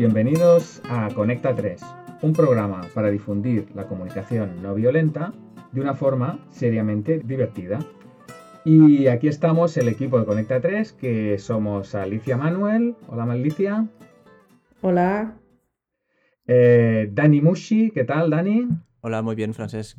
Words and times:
Bienvenidos 0.00 0.80
a 0.88 1.10
Conecta 1.14 1.54
3, 1.54 1.82
un 2.22 2.32
programa 2.32 2.80
para 2.94 3.10
difundir 3.10 3.70
la 3.74 3.86
comunicación 3.86 4.62
no 4.62 4.74
violenta 4.74 5.34
de 5.72 5.82
una 5.82 5.92
forma 5.92 6.38
seriamente 6.48 7.18
divertida. 7.18 7.80
Y 8.64 9.08
aquí 9.08 9.28
estamos 9.28 9.76
el 9.76 9.88
equipo 9.88 10.18
de 10.18 10.24
Conecta 10.24 10.58
3, 10.58 10.94
que 10.94 11.38
somos 11.38 11.94
Alicia 11.94 12.38
Manuel. 12.38 12.96
Hola, 13.08 13.24
Alicia. 13.24 13.88
Hola. 14.80 15.36
Eh, 16.46 17.10
Dani 17.12 17.42
Mushi, 17.42 17.90
¿qué 17.90 18.04
tal, 18.04 18.30
Dani? 18.30 18.68
Hola, 19.02 19.20
muy 19.20 19.36
bien, 19.36 19.52
Francesc. 19.52 19.98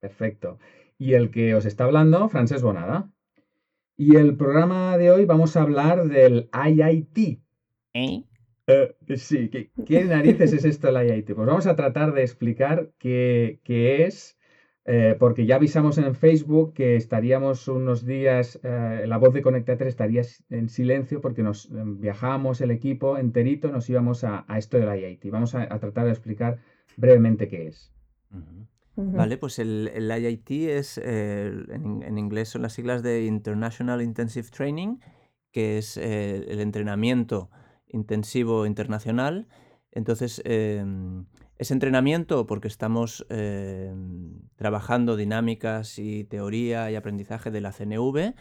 Perfecto. 0.00 0.58
Y 0.98 1.12
el 1.12 1.30
que 1.30 1.54
os 1.54 1.66
está 1.66 1.84
hablando, 1.84 2.28
Francesc 2.28 2.64
Bonada. 2.64 3.08
Y 3.96 4.16
el 4.16 4.36
programa 4.36 4.98
de 4.98 5.12
hoy 5.12 5.24
vamos 5.24 5.56
a 5.56 5.62
hablar 5.62 6.08
del 6.08 6.50
IIT. 6.52 7.38
¿Eh? 7.94 8.24
Eh, 8.70 8.94
sí, 9.16 9.48
¿qué, 9.48 10.04
narices 10.04 10.52
es 10.52 10.64
esto 10.64 10.92
del 10.92 11.08
IIT? 11.08 11.34
Pues 11.34 11.46
vamos 11.46 11.66
a 11.66 11.76
tratar 11.76 12.12
de 12.12 12.22
explicar 12.22 12.90
qué, 12.98 13.58
es, 13.66 14.38
eh, 14.84 15.16
porque 15.18 15.46
ya 15.46 15.56
avisamos 15.56 15.98
en 15.98 16.14
Facebook 16.14 16.74
que 16.74 16.96
estaríamos 16.96 17.68
unos 17.68 18.04
días, 18.04 18.60
eh, 18.62 19.04
la 19.06 19.18
voz 19.18 19.34
de 19.34 19.42
Conecta 19.42 19.76
3 19.76 19.88
estaría 19.88 20.22
en 20.50 20.68
silencio 20.68 21.20
porque 21.20 21.42
nos 21.42 21.68
viajábamos 21.72 22.60
el 22.60 22.70
equipo 22.70 23.18
enterito, 23.18 23.70
nos 23.70 23.88
íbamos 23.90 24.24
a, 24.24 24.44
esto 24.56 24.78
del 24.78 24.98
IIT. 24.98 25.30
Vamos 25.30 25.54
a, 25.54 25.66
tratar 25.78 26.04
de 26.04 26.10
explicar 26.10 26.58
brevemente 26.96 27.48
qué 27.48 27.68
es. 27.68 27.92
Vale, 28.96 29.38
pues 29.38 29.58
el, 29.58 29.90
IIT 29.96 30.50
es, 30.50 30.98
en, 30.98 32.18
inglés 32.18 32.50
son 32.50 32.62
las 32.62 32.74
siglas 32.74 33.02
de 33.02 33.24
International 33.24 34.02
Intensive 34.02 34.48
Training, 34.50 34.98
que 35.52 35.78
es 35.78 35.96
el 35.96 36.60
entrenamiento 36.60 37.50
intensivo 37.92 38.66
internacional. 38.66 39.48
Entonces, 39.92 40.40
em, 40.44 41.26
es 41.58 41.70
entrenamiento 41.70 42.46
porque 42.46 42.68
estamos 42.68 43.26
em, 43.28 44.40
trabajando 44.56 45.16
dinámicas 45.16 45.98
y 45.98 46.24
teoría 46.24 46.90
y 46.90 46.96
aprendizaje 46.96 47.50
de 47.50 47.60
la 47.60 47.72
CNV. 47.72 48.34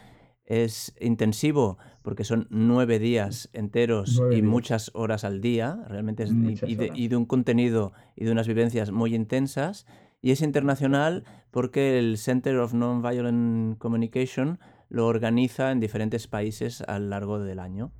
Es 0.45 0.95
intensivo 0.99 1.77
porque 2.01 2.23
son 2.23 2.47
nueve 2.49 2.97
días 2.97 3.49
enteros 3.53 4.21
y 4.31 4.41
muchas 4.41 4.89
horas 4.93 5.23
al 5.23 5.41
día, 5.41 5.83
realmente 5.87 6.23
es, 6.23 6.31
y, 6.65 6.75
de, 6.75 7.15
un 7.15 7.25
contenido 7.25 7.91
y 8.15 8.25
de 8.25 8.31
unas 8.31 8.47
vivencias 8.47 8.91
muy 8.91 9.13
intensas. 9.13 9.85
Y 10.21 10.31
es 10.31 10.41
internacional 10.41 11.23
porque 11.51 11.99
el 11.99 12.17
Center 12.17 12.57
of 12.57 12.73
Non-Violent 12.73 13.77
Communication 13.77 14.59
lo 14.89 15.05
organiza 15.05 15.71
en 15.71 15.79
diferentes 15.79 16.27
países 16.27 16.81
a 16.81 16.99
lo 16.99 17.09
largo 17.09 17.39
del 17.39 17.59
año. 17.59 17.91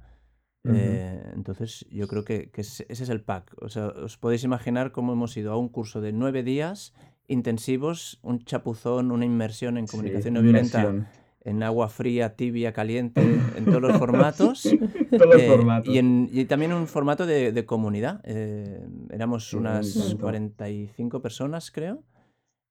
Eh, 0.66 1.32
entonces, 1.34 1.86
yo 1.90 2.08
creo 2.08 2.26
que, 2.26 2.52
ese 2.54 2.86
es 2.90 3.10
el 3.10 3.22
pack. 3.22 3.56
O 3.62 3.70
sea, 3.70 3.88
os 3.88 4.18
podéis 4.18 4.44
imaginar 4.44 4.92
cómo 4.92 5.14
hemos 5.14 5.36
ido 5.38 5.54
a 5.54 5.58
un 5.58 5.70
curso 5.70 6.02
de 6.02 6.12
nueve 6.12 6.44
días 6.44 6.94
intensivos, 7.28 8.20
un 8.24 8.44
chapuzón, 8.44 9.12
una 9.12 9.24
inmersión 9.26 9.78
en 9.78 9.86
comunicación 9.86 10.34
no 10.34 10.42
violenta, 10.42 11.08
en 11.42 11.64
agua 11.64 11.88
fría, 11.88 12.36
tibia, 12.36 12.74
caliente, 12.74 13.22
en 13.56 13.66
todos 13.66 13.82
los 13.82 13.98
formatos. 13.98 14.64
todos 15.12 15.34
los 15.34 15.42
eh, 15.42 15.48
formatos. 15.48 15.94
Y, 15.96 16.46
también 16.46 16.74
un 16.74 16.88
formato 16.88 17.26
de, 17.26 17.66
comunidad. 17.66 18.22
Eh, 18.24 18.86
éramos 19.12 19.54
unas 19.54 20.16
45 20.20 21.22
personas, 21.22 21.72
creo, 21.72 22.04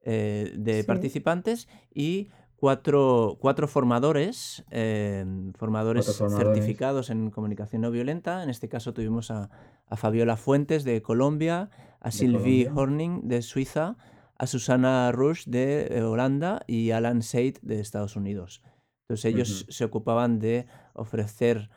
de 0.04 0.84
participantes 0.86 1.68
y 1.94 2.28
cuatro, 2.58 3.38
cuatro 3.40 3.68
formadores, 3.68 4.64
em, 4.70 5.52
formadores, 5.52 6.06
certificados 6.06 7.08
en 7.10 7.30
comunicación 7.30 7.82
no 7.82 7.90
violenta. 7.90 8.42
En 8.42 8.50
este 8.50 8.68
caso 8.68 8.92
tuvimos 8.92 9.30
a, 9.30 9.48
Fabiola 9.96 10.36
Fuentes 10.36 10.84
de 10.84 11.00
Colombia, 11.00 11.70
a 12.00 12.10
Sylvie 12.10 12.68
Horning 12.68 13.22
de 13.28 13.40
Suiza, 13.40 13.96
a 14.36 14.46
Susana 14.46 15.10
Rush 15.12 15.46
de 15.46 15.86
eh, 15.90 16.02
Holanda 16.02 16.62
y 16.66 16.90
Alan 16.90 17.22
Seid 17.22 17.58
de 17.62 17.80
Estados 17.80 18.16
Unidos. 18.16 18.62
Entonces 19.08 19.24
ellos 19.24 19.66
se 19.70 19.84
ocupaban 19.84 20.40
de 20.40 20.66
ofrecer 20.92 21.70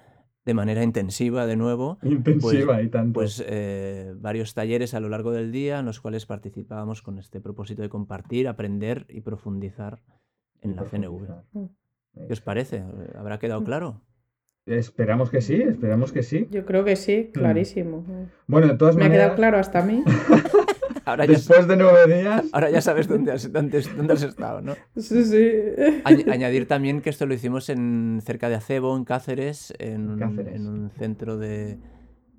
de 0.44 0.54
manera 0.54 0.84
intensiva 0.84 1.46
de 1.46 1.56
nuevo 1.56 2.00
intensiva 2.02 2.74
pues, 2.74 2.86
y 2.86 2.90
tanto. 2.90 3.14
pues 3.14 3.44
eh, 3.48 4.14
varios 4.18 4.56
talleres 4.56 4.96
a 4.96 5.00
lo 5.00 5.08
largo 5.08 5.32
del 5.32 5.52
día 5.52 5.80
en 5.80 5.86
los 5.86 6.02
cuales 6.02 6.26
participábamos 6.26 7.04
con 7.04 7.20
este 7.20 7.40
propósito 7.40 7.84
de 7.84 7.90
compartir, 7.90 8.48
aprender 8.48 9.06
y 9.08 9.22
profundizar 9.22 10.02
en 10.62 10.76
la 10.76 10.84
CNV. 10.84 11.28
¿Qué 12.28 12.34
os 12.34 12.42
parece? 12.42 12.84
¿Habrá 13.16 13.40
quedado 13.40 13.62
mm. 13.62 13.66
claro? 13.66 14.02
Esperamos 14.66 15.30
que 15.32 15.42
sí, 15.42 15.62
esperamos 15.62 16.12
que 16.12 16.24
sí. 16.24 16.48
Yo 16.52 16.66
creo 16.66 16.86
que 16.86 16.96
sí, 16.96 17.30
mm. 17.30 17.32
clarísimo. 17.32 18.06
Bueno, 18.48 18.68
de 18.68 18.78
todas 18.78 18.96
Me 18.96 19.04
maneras... 19.04 19.18
ha 19.18 19.26
quedado 19.26 19.36
claro 19.36 19.58
hasta 19.58 19.80
a 19.80 19.86
mí. 19.86 20.04
Ahora 21.06 21.26
Después 21.26 21.68
de 21.68 21.78
nueve 21.78 22.16
días... 22.16 22.46
Ahora 22.52 22.70
ya 22.70 22.80
sabes 22.80 23.08
dónde 23.08 23.32
has, 23.32 23.52
dónde, 23.52 23.80
has 23.80 24.22
estado, 24.22 24.62
¿no? 24.62 24.76
Sí, 24.96 25.26
sí. 25.26 25.52
añadir 26.06 26.68
también 26.68 27.02
que 27.02 27.10
esto 27.10 27.26
lo 27.26 27.34
hicimos 27.34 27.70
en 27.70 28.22
cerca 28.24 28.50
de 28.50 28.56
Acebo, 28.56 28.96
en 28.96 29.04
Cáceres, 29.04 29.74
en, 29.80 30.10
un 30.10 30.92
centro 30.92 31.38
de... 31.38 31.80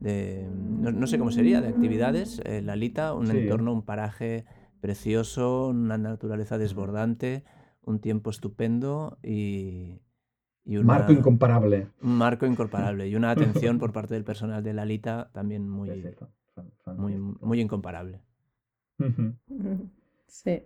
no, 0.01 1.07
sé 1.09 1.19
cómo 1.19 1.33
sería, 1.33 1.61
de 1.61 1.69
actividades, 1.69 2.41
eh, 2.45 2.63
Lalita, 2.63 3.15
un 3.15 3.31
entorno, 3.33 3.73
un 3.73 3.83
paraje 3.83 4.45
precioso, 4.81 5.69
una 5.69 5.99
naturaleza 5.99 6.57
desbordante 6.57 7.43
un 7.85 8.01
tiempo 8.01 8.31
estupendo 8.31 9.19
y, 9.23 10.01
un 10.67 10.87
marco 10.87 11.13
incomparable. 11.13 11.89
Un 12.03 12.17
marco 12.17 12.47
incomparable 12.47 13.09
y 13.09 13.17
una 13.17 13.31
atención 13.31 13.79
por 13.79 13.93
parte 13.93 14.15
del 14.15 14.25
personal 14.25 14.63
de 14.63 14.73
la 14.73 14.83
Alita 14.83 15.31
también 15.33 15.69
muy, 15.69 15.91
muy, 16.97 17.17
muy 17.17 17.61
incomparable. 17.61 18.21
Sí. 20.27 20.63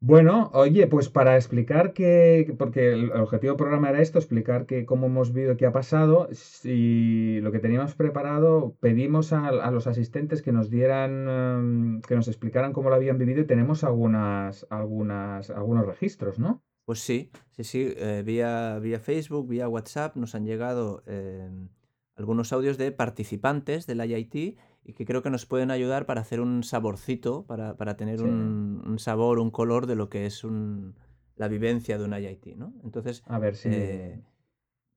Bueno, 0.00 0.50
oye, 0.52 0.86
pues 0.86 1.08
para 1.08 1.36
explicar 1.36 1.94
que, 1.94 2.54
porque 2.58 2.92
el 2.92 3.12
objetivo 3.12 3.52
del 3.52 3.56
programa 3.56 3.88
era 3.88 4.02
esto, 4.02 4.18
explicar 4.18 4.66
que 4.66 4.84
cómo 4.84 5.06
hemos 5.06 5.32
visto 5.32 5.56
qué 5.56 5.64
ha 5.64 5.72
pasado, 5.72 6.28
y 6.64 7.40
lo 7.40 7.50
que 7.50 7.60
teníamos 7.60 7.94
preparado, 7.94 8.76
pedimos 8.78 9.32
a, 9.32 9.70
los 9.70 9.86
asistentes 9.86 10.42
que 10.42 10.52
nos 10.52 10.68
dieran, 10.68 11.26
em, 11.28 12.00
que 12.02 12.14
nos 12.14 12.28
explicaran 12.28 12.74
cómo 12.74 12.90
lo 12.90 12.96
habían 12.96 13.16
vivido 13.16 13.40
y 13.40 13.46
tenemos 13.46 13.84
algunas, 13.84 14.66
algunas, 14.68 15.48
algunos 15.48 15.86
registros, 15.86 16.38
¿no? 16.38 16.62
Pues 16.84 17.00
sí, 17.00 17.30
sí, 17.50 17.64
sí, 17.64 17.94
eh, 17.96 18.22
vía, 18.24 18.78
vía 18.78 19.00
Facebook, 19.00 19.48
vía 19.48 19.68
WhatsApp 19.68 20.14
nos 20.14 20.34
han 20.34 20.44
llegado 20.44 21.02
em, 21.06 21.68
algunos 22.16 22.52
audios 22.52 22.76
de 22.76 22.92
participantes 22.92 23.86
del 23.86 24.04
IIT 24.04 24.58
y 24.86 24.92
que 24.92 25.04
creo 25.04 25.20
que 25.20 25.30
nos 25.30 25.46
pueden 25.46 25.72
ayudar 25.72 26.06
para 26.06 26.20
hacer 26.20 26.40
un 26.40 26.62
saborcito, 26.62 27.44
para, 27.44 27.76
para 27.76 27.96
tener 27.96 28.22
un, 28.22 28.98
sabor, 29.00 29.40
un 29.40 29.50
color 29.50 29.86
de 29.86 29.96
lo 29.96 30.08
que 30.08 30.26
es 30.26 30.44
un, 30.44 30.96
la 31.34 31.48
vivencia 31.48 31.98
de 31.98 32.04
un 32.04 32.14
IIT, 32.14 32.56
¿no? 32.56 32.72
Entonces, 32.84 33.24
a 33.26 33.40
ver 33.40 33.56
si... 33.56 33.68
Eh, 33.68 34.22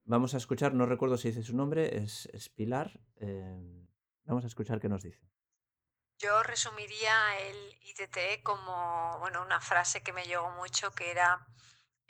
vamos 0.06 0.36
a 0.36 0.38
escuchar, 0.38 0.76
no 0.76 0.86
recuerdo 0.86 1.18
si 1.18 1.30
dice 1.30 1.42
su 1.42 1.56
nombre, 1.56 1.98
es, 1.98 2.30
Pilar. 2.56 3.00
Eh, 3.16 3.88
vamos 4.26 4.44
a 4.44 4.48
escuchar 4.48 4.80
qué 4.80 4.90
nos 4.90 5.02
dice. 5.02 5.28
Yo 6.20 6.44
resumiría 6.44 7.40
el 7.48 7.58
ITT 7.82 8.44
como 8.44 9.18
bueno, 9.20 9.42
una 9.42 9.60
frase 9.60 10.04
que 10.04 10.14
me 10.14 10.24
llegó 10.26 10.52
mucho, 10.52 10.92
que 10.92 11.10
era 11.10 11.48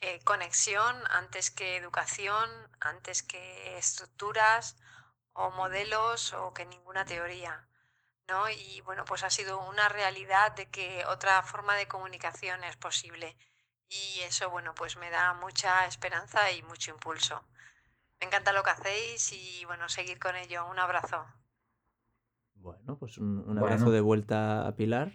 eh, 0.02 0.20
conexión 0.26 0.98
antes 1.12 1.50
que 1.50 1.78
educación, 1.78 2.50
antes 2.82 3.24
que 3.24 3.78
estructuras 3.78 4.76
o 5.32 5.52
modelos 5.52 6.34
o 6.34 6.54
que 6.54 6.66
ninguna 6.66 7.06
teoría. 7.06 7.69
Y 8.50 8.82
bueno, 8.82 9.06
pues 9.06 9.24
ha 9.24 9.30
sido 9.30 9.60
una 9.70 9.90
realidad 9.90 10.56
de 10.56 10.68
que 10.68 11.04
otra 11.06 11.42
forma 11.44 11.76
de 11.76 11.88
comunicación 11.88 12.64
es 12.64 12.76
posible. 12.78 13.36
Y 13.90 14.22
eso, 14.22 14.50
bueno, 14.50 14.74
pues 14.76 14.98
me 14.98 15.10
da 15.10 15.34
mucha 15.34 15.86
esperanza 15.86 16.52
y 16.52 16.62
mucho 16.64 16.92
impulso. 16.92 17.44
Me 18.20 18.28
encanta 18.28 18.54
lo 18.54 18.64
que 18.64 18.72
hacéis 18.72 19.32
y 19.34 19.66
bueno, 19.66 19.90
seguir 19.90 20.20
con 20.20 20.36
ello. 20.36 20.68
Un 20.70 20.80
abrazo. 20.80 21.26
Bueno, 22.56 22.98
pues 22.98 23.18
un, 23.18 23.58
abrazo 23.58 23.90
de 23.92 24.02
vuelta 24.02 24.68
a 24.68 24.76
Pilar. 24.76 25.14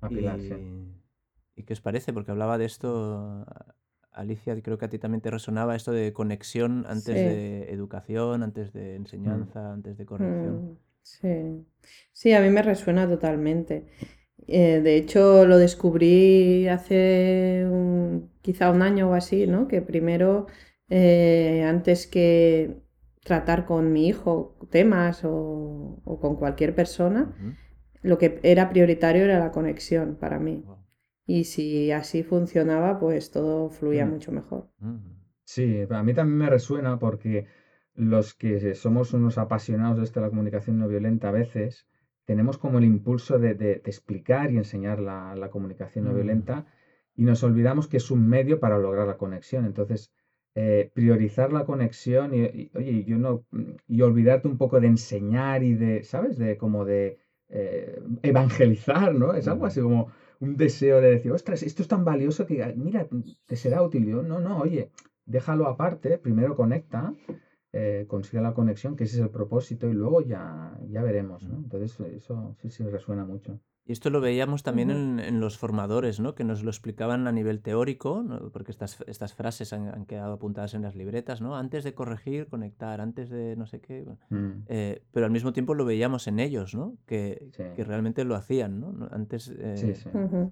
A 0.00 0.08
Pilar, 0.08 0.38
y, 0.38 0.94
¿Y 1.56 1.62
qué 1.64 1.72
os 1.72 1.80
parece? 1.80 2.12
Porque 2.12 2.30
hablaba 2.30 2.58
de 2.58 2.66
esto, 2.66 3.46
Alicia, 4.14 4.60
creo 4.62 4.78
que 4.78 4.84
a 4.84 4.88
ti 4.88 4.98
también 4.98 5.20
te 5.20 5.30
resonaba 5.30 5.74
esto 5.74 5.92
de 5.92 6.12
conexión 6.12 6.84
antes 6.88 7.14
de 7.14 7.72
educación, 7.72 8.42
antes 8.42 8.72
de 8.72 8.92
mm. 8.92 9.02
enseñanza, 9.02 9.72
antes 9.72 9.96
de 9.96 10.06
corrección. 10.06 10.78
Mm. 11.22 11.60
Sí, 11.60 11.66
sí, 12.12 12.32
a 12.32 12.40
mí 12.40 12.50
me 12.50 12.62
resuena 12.62 13.08
totalmente. 13.08 13.86
Eh, 14.46 14.80
de 14.80 14.96
hecho, 14.96 15.46
lo 15.46 15.58
descubrí 15.58 16.68
hace 16.68 17.66
quizá 18.42 18.70
un 18.70 18.82
año 18.82 19.10
o 19.10 19.14
así, 19.14 19.46
¿no? 19.46 19.68
Que 19.68 19.80
primero, 19.80 20.46
eh, 20.88 21.64
antes 21.66 22.06
que 22.06 22.82
tratar 23.22 23.64
con 23.64 23.92
mi 23.92 24.06
hijo 24.08 24.58
temas 24.70 25.22
o, 25.24 26.02
con 26.20 26.36
cualquier 26.36 26.74
persona, 26.74 27.34
lo 28.02 28.18
que 28.18 28.38
era 28.42 28.68
prioritario 28.68 29.24
era 29.24 29.38
la 29.38 29.50
conexión 29.50 30.16
para 30.16 30.38
mí. 30.38 30.62
Y 31.26 31.44
si 31.44 31.90
así 31.90 32.22
funcionaba, 32.22 32.98
pues 32.98 33.30
todo 33.30 33.70
fluía 33.70 34.04
mm. 34.04 34.10
mucho 34.10 34.30
mejor. 34.30 34.68
Sí, 35.44 35.86
a 35.88 36.02
mí 36.02 36.12
también 36.12 36.38
me 36.38 36.50
resuena 36.50 36.98
porque 36.98 37.46
los 37.94 38.34
que 38.34 38.74
somos 38.74 39.12
unos 39.12 39.38
apasionados 39.38 39.98
de, 39.98 40.04
esta, 40.04 40.20
la 40.20 40.28
comunicación 40.28 40.78
no 40.78 40.88
violenta 40.88 41.28
a 41.28 41.32
veces, 41.32 41.86
tenemos 42.24 42.58
como 42.58 42.78
el 42.78 42.84
impulso 42.84 43.38
de, 43.38 43.82
explicar 43.84 44.50
y 44.50 44.56
enseñar 44.56 44.98
la, 45.00 45.48
comunicación 45.50 46.06
no 46.06 46.12
mm. 46.12 46.14
violenta 46.14 46.66
y 47.14 47.24
nos 47.24 47.42
olvidamos 47.42 47.86
que 47.86 47.98
es 47.98 48.10
un 48.10 48.28
medio 48.28 48.58
para 48.58 48.78
lograr 48.78 49.06
la 49.06 49.16
conexión. 49.16 49.64
Entonces, 49.64 50.12
eh, 50.56 50.90
priorizar 50.94 51.52
la 51.52 51.64
conexión 51.64 52.34
y, 52.34 52.70
oye, 52.74 53.04
yo 53.04 53.18
no, 53.18 53.44
y 53.86 54.02
olvidarte 54.02 54.48
un 54.48 54.58
poco 54.58 54.80
de 54.80 54.86
enseñar 54.88 55.62
y 55.62 55.74
de, 55.74 56.02
¿sabes? 56.02 56.38
De 56.38 56.56
como 56.56 56.84
de 56.84 57.18
eh, 57.48 58.00
evangelizar, 58.22 59.14
¿no? 59.14 59.34
Es 59.34 59.46
algo 59.46 59.66
así 59.66 59.80
como 59.80 60.08
un 60.40 60.56
deseo 60.56 61.00
de 61.00 61.10
decir, 61.10 61.30
ostras, 61.32 61.62
esto 61.62 61.82
es 61.82 61.88
tan 61.88 62.04
valioso 62.04 62.46
que, 62.46 62.72
mira, 62.76 63.06
te 63.46 63.56
será 63.56 63.82
útil. 63.82 64.06
Yo, 64.06 64.22
no, 64.22 64.40
no, 64.40 64.58
oye, 64.58 64.90
déjalo 65.26 65.66
aparte, 65.68 66.18
primero 66.18 66.56
conecta 66.56 67.14
eh, 67.74 68.06
consiga 68.06 68.40
la 68.40 68.54
conexión, 68.54 68.94
que 68.94 69.04
ese 69.04 69.16
es 69.16 69.22
el 69.22 69.30
propósito, 69.30 69.88
y 69.88 69.92
luego 69.92 70.20
ya, 70.20 70.78
ya 70.88 71.02
veremos, 71.02 71.42
¿no? 71.48 71.56
Entonces, 71.56 71.98
eso 72.00 72.54
sí, 72.60 72.70
sí 72.70 72.84
resuena 72.84 73.24
mucho. 73.24 73.60
Y 73.86 73.92
esto 73.92 74.08
lo 74.08 74.22
veíamos 74.22 74.62
también 74.62 74.90
en, 74.90 75.40
los 75.40 75.58
formadores, 75.58 76.18
¿no? 76.18 76.34
Que 76.34 76.42
nos 76.42 76.62
lo 76.62 76.70
explicaban 76.70 77.26
a 77.26 77.32
nivel 77.32 77.60
teórico, 77.60 78.24
porque 78.50 78.70
estas, 78.70 79.04
estas 79.06 79.34
frases 79.34 79.74
han, 79.74 80.06
quedado 80.06 80.32
apuntadas 80.32 80.72
en 80.72 80.80
las 80.80 80.94
libretas, 80.94 81.42
¿no? 81.42 81.54
Antes 81.54 81.84
de 81.84 81.92
corregir, 81.92 82.46
conectar, 82.46 83.02
antes 83.02 83.28
de 83.28 83.56
no 83.56 83.66
sé 83.66 83.80
qué. 83.80 84.06
Mm. 84.30 84.62
Eh, 84.68 85.04
pero 85.12 85.26
al 85.26 85.32
mismo 85.32 85.52
tiempo 85.52 85.74
lo 85.74 85.84
veíamos 85.84 86.26
en 86.28 86.38
ellos, 86.38 86.74
¿no? 86.74 86.96
Que, 87.04 87.50
que 87.76 87.84
realmente 87.84 88.24
lo 88.24 88.36
hacían, 88.36 88.80
¿no? 88.80 89.06
Antes, 89.10 89.52
eh, 89.54 89.94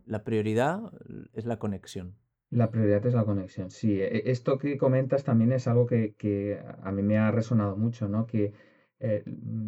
la 0.05 0.25
prioridad 0.25 0.93
es 1.33 1.47
la 1.47 1.59
conexión. 1.59 2.17
La 2.53 2.71
prioridad 2.71 3.05
es 3.07 3.15
la 3.15 3.25
conexión, 3.25 3.71
sí. 3.71 4.01
E, 4.01 4.31
esto 4.31 4.59
que 4.59 4.77
comentas 4.79 5.25
también 5.25 5.53
es 5.53 5.67
algo 5.67 5.87
que, 5.87 6.61
a 6.83 6.93
mí 6.93 7.03
me 7.03 7.19
ha 7.19 7.31
resonado 7.31 7.77
mucho, 7.77 8.09
¿no? 8.09 8.27
Que 8.27 8.53
eh, 9.01 9.25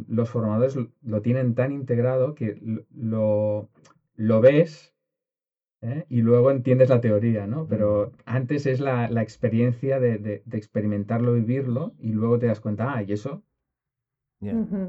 los 0.09 0.31
formadores 0.31 0.77
lo 1.03 1.23
tienen 1.23 1.55
tan 1.55 1.73
integrado 1.73 2.35
que 2.35 2.61
lo, 2.95 3.69
lo 4.17 4.41
ves 4.41 4.95
¿eh? 5.85 6.05
y 6.09 6.23
luego 6.23 6.51
entiendes 6.51 6.89
la 6.89 7.01
teoría, 7.01 7.47
¿no? 7.47 7.67
Pero 7.67 8.13
antes 8.25 8.67
es 8.67 8.81
la, 8.81 9.07
experiencia 9.23 10.01
de, 10.01 10.43
experimentarlo, 10.53 11.35
vivirlo 11.35 11.95
y 11.99 12.13
luego 12.13 12.39
te 12.39 12.47
das 12.47 12.61
cuenta, 12.61 12.95
ah, 12.95 13.03
y 13.03 13.13
eso 13.13 13.43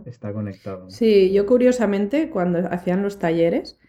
está 0.05 0.33
conectado. 0.33 0.89
Sí, 0.89 1.31
yo 1.31 1.45
curiosamente 1.45 2.29
cuando 2.29 2.59
hacían 2.69 3.01
los 3.03 3.19
talleres, 3.19 3.79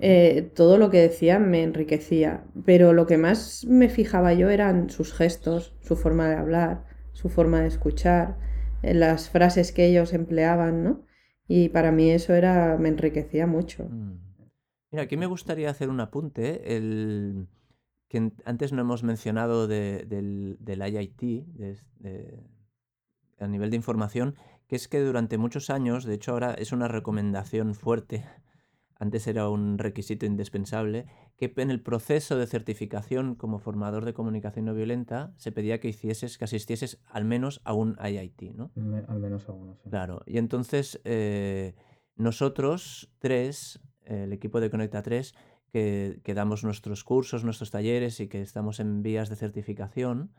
eh, 0.00 0.50
todo 0.54 0.78
lo 0.78 0.90
que 0.90 1.00
decían 1.00 1.50
me 1.50 1.62
enriquecía, 1.62 2.44
pero 2.64 2.92
lo 2.92 3.06
que 3.06 3.18
más 3.18 3.64
me 3.66 3.88
fijaba 3.88 4.32
yo 4.32 4.48
eran 4.48 4.90
sus 4.90 5.12
gestos, 5.12 5.76
su 5.80 5.96
forma 5.96 6.28
de 6.28 6.36
hablar, 6.36 6.86
su 7.12 7.28
forma 7.28 7.60
de 7.60 7.68
escuchar, 7.68 8.38
eh, 8.82 8.94
las 8.94 9.28
frases 9.28 9.72
que 9.72 9.86
ellos 9.86 10.12
empleaban, 10.12 10.84
¿no? 10.84 11.04
Y 11.48 11.68
para 11.70 11.90
mí 11.90 12.10
eso 12.10 12.34
era, 12.34 12.76
me 12.78 12.88
enriquecía 12.88 13.46
mucho. 13.46 13.84
Mm. 13.84 14.20
Mira, 14.92 15.02
aquí 15.04 15.16
me 15.16 15.26
gustaría 15.26 15.70
hacer 15.70 15.88
un 15.88 16.00
apunte, 16.00 16.76
el 16.76 17.48
que 18.08 18.30
antes 18.44 18.72
no 18.72 18.82
hemos 18.82 19.02
mencionado 19.02 19.66
del, 19.66 20.58
del, 20.60 20.82
IIT, 20.82 21.46
a 23.38 23.48
nivel 23.48 23.70
de 23.70 23.76
información, 23.76 24.36
que 24.68 24.76
es 24.76 24.86
que 24.86 25.00
durante 25.00 25.38
muchos 25.38 25.70
años, 25.70 26.04
de 26.04 26.14
hecho 26.14 26.32
ahora 26.32 26.52
es 26.52 26.72
una 26.72 26.88
recomendación 26.88 27.74
fuerte 27.74 28.24
antes 29.02 29.26
era 29.26 29.48
un 29.48 29.78
requisito 29.78 30.26
indispensable, 30.26 31.06
que 31.36 31.52
en 31.56 31.72
el 31.72 31.82
proceso 31.82 32.38
de 32.38 32.46
certificación 32.46 33.34
como 33.34 33.58
formador 33.58 34.04
de 34.04 34.14
comunicación 34.14 34.66
no 34.66 34.74
violenta 34.74 35.34
se 35.38 35.50
pedía 35.50 35.80
que 35.80 35.88
hicieses, 35.88 36.38
que 36.38 36.44
asistieses 36.44 37.02
al 37.10 37.24
menos 37.24 37.60
a 37.64 37.74
un 37.74 37.96
IIT, 38.00 38.54
¿no? 38.54 38.70
Al 39.08 39.18
menos 39.18 39.48
a 39.48 39.52
uno, 39.52 39.74
sí. 39.74 39.90
Claro, 39.90 40.22
y 40.24 40.38
entonces 40.38 41.00
eh, 41.04 41.74
nosotros 42.14 43.12
tres, 43.18 43.80
el 44.04 44.32
equipo 44.32 44.60
de 44.60 44.70
Conecta 44.70 45.02
3, 45.02 45.34
que, 45.72 46.20
que, 46.22 46.34
damos 46.34 46.62
nuestros 46.62 47.02
cursos, 47.02 47.42
nuestros 47.42 47.72
talleres 47.72 48.20
y 48.20 48.28
que 48.28 48.40
estamos 48.40 48.78
en 48.78 49.02
vías 49.02 49.28
de 49.28 49.34
certificación, 49.34 50.30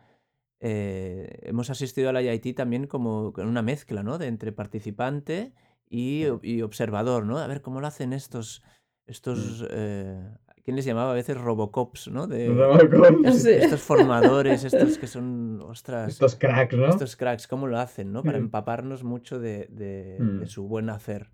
eh, 0.61 1.39
hemos 1.41 1.69
asistido 1.69 2.07
al 2.07 2.23
IIT 2.23 2.55
también 2.55 2.87
como 2.87 3.33
con 3.33 3.45
una 3.45 3.61
mezcla, 3.61 4.03
¿no? 4.03 4.17
De 4.17 4.27
entre 4.27 4.53
participante 4.53 5.53
y, 5.89 6.61
observador, 6.61 7.25
¿no? 7.25 7.37
A 7.37 7.47
ver 7.47 7.61
cómo 7.61 7.81
lo 7.81 7.87
hacen 7.87 8.13
estos, 8.13 8.63
estos 9.05 9.61
mm. 9.61 9.65
eh, 9.69 10.37
¿quién 10.63 10.75
les 10.75 10.85
llamaba 10.85 11.11
a 11.11 11.15
veces 11.15 11.37
Robocops, 11.37 12.07
¿no? 12.07 12.27
De, 12.27 12.47
Estos 13.61 13.81
formadores, 13.81 14.63
estos 14.63 14.97
que 14.97 15.07
son, 15.07 15.61
ostras. 15.61 16.09
Estos 16.09 16.35
cracks, 16.35 16.75
¿no? 16.75 16.87
Estos 16.87 17.15
cracks, 17.15 17.47
¿cómo 17.47 17.67
lo 17.67 17.79
hacen, 17.79 18.11
¿no? 18.11 18.23
Para 18.23 18.39
mm. 18.39 18.43
empaparnos 18.43 19.03
mucho 19.03 19.39
de, 19.39 19.67
de, 19.69 20.17
mm. 20.19 20.45
su 20.45 20.67
buen 20.67 20.89
hacer. 20.89 21.29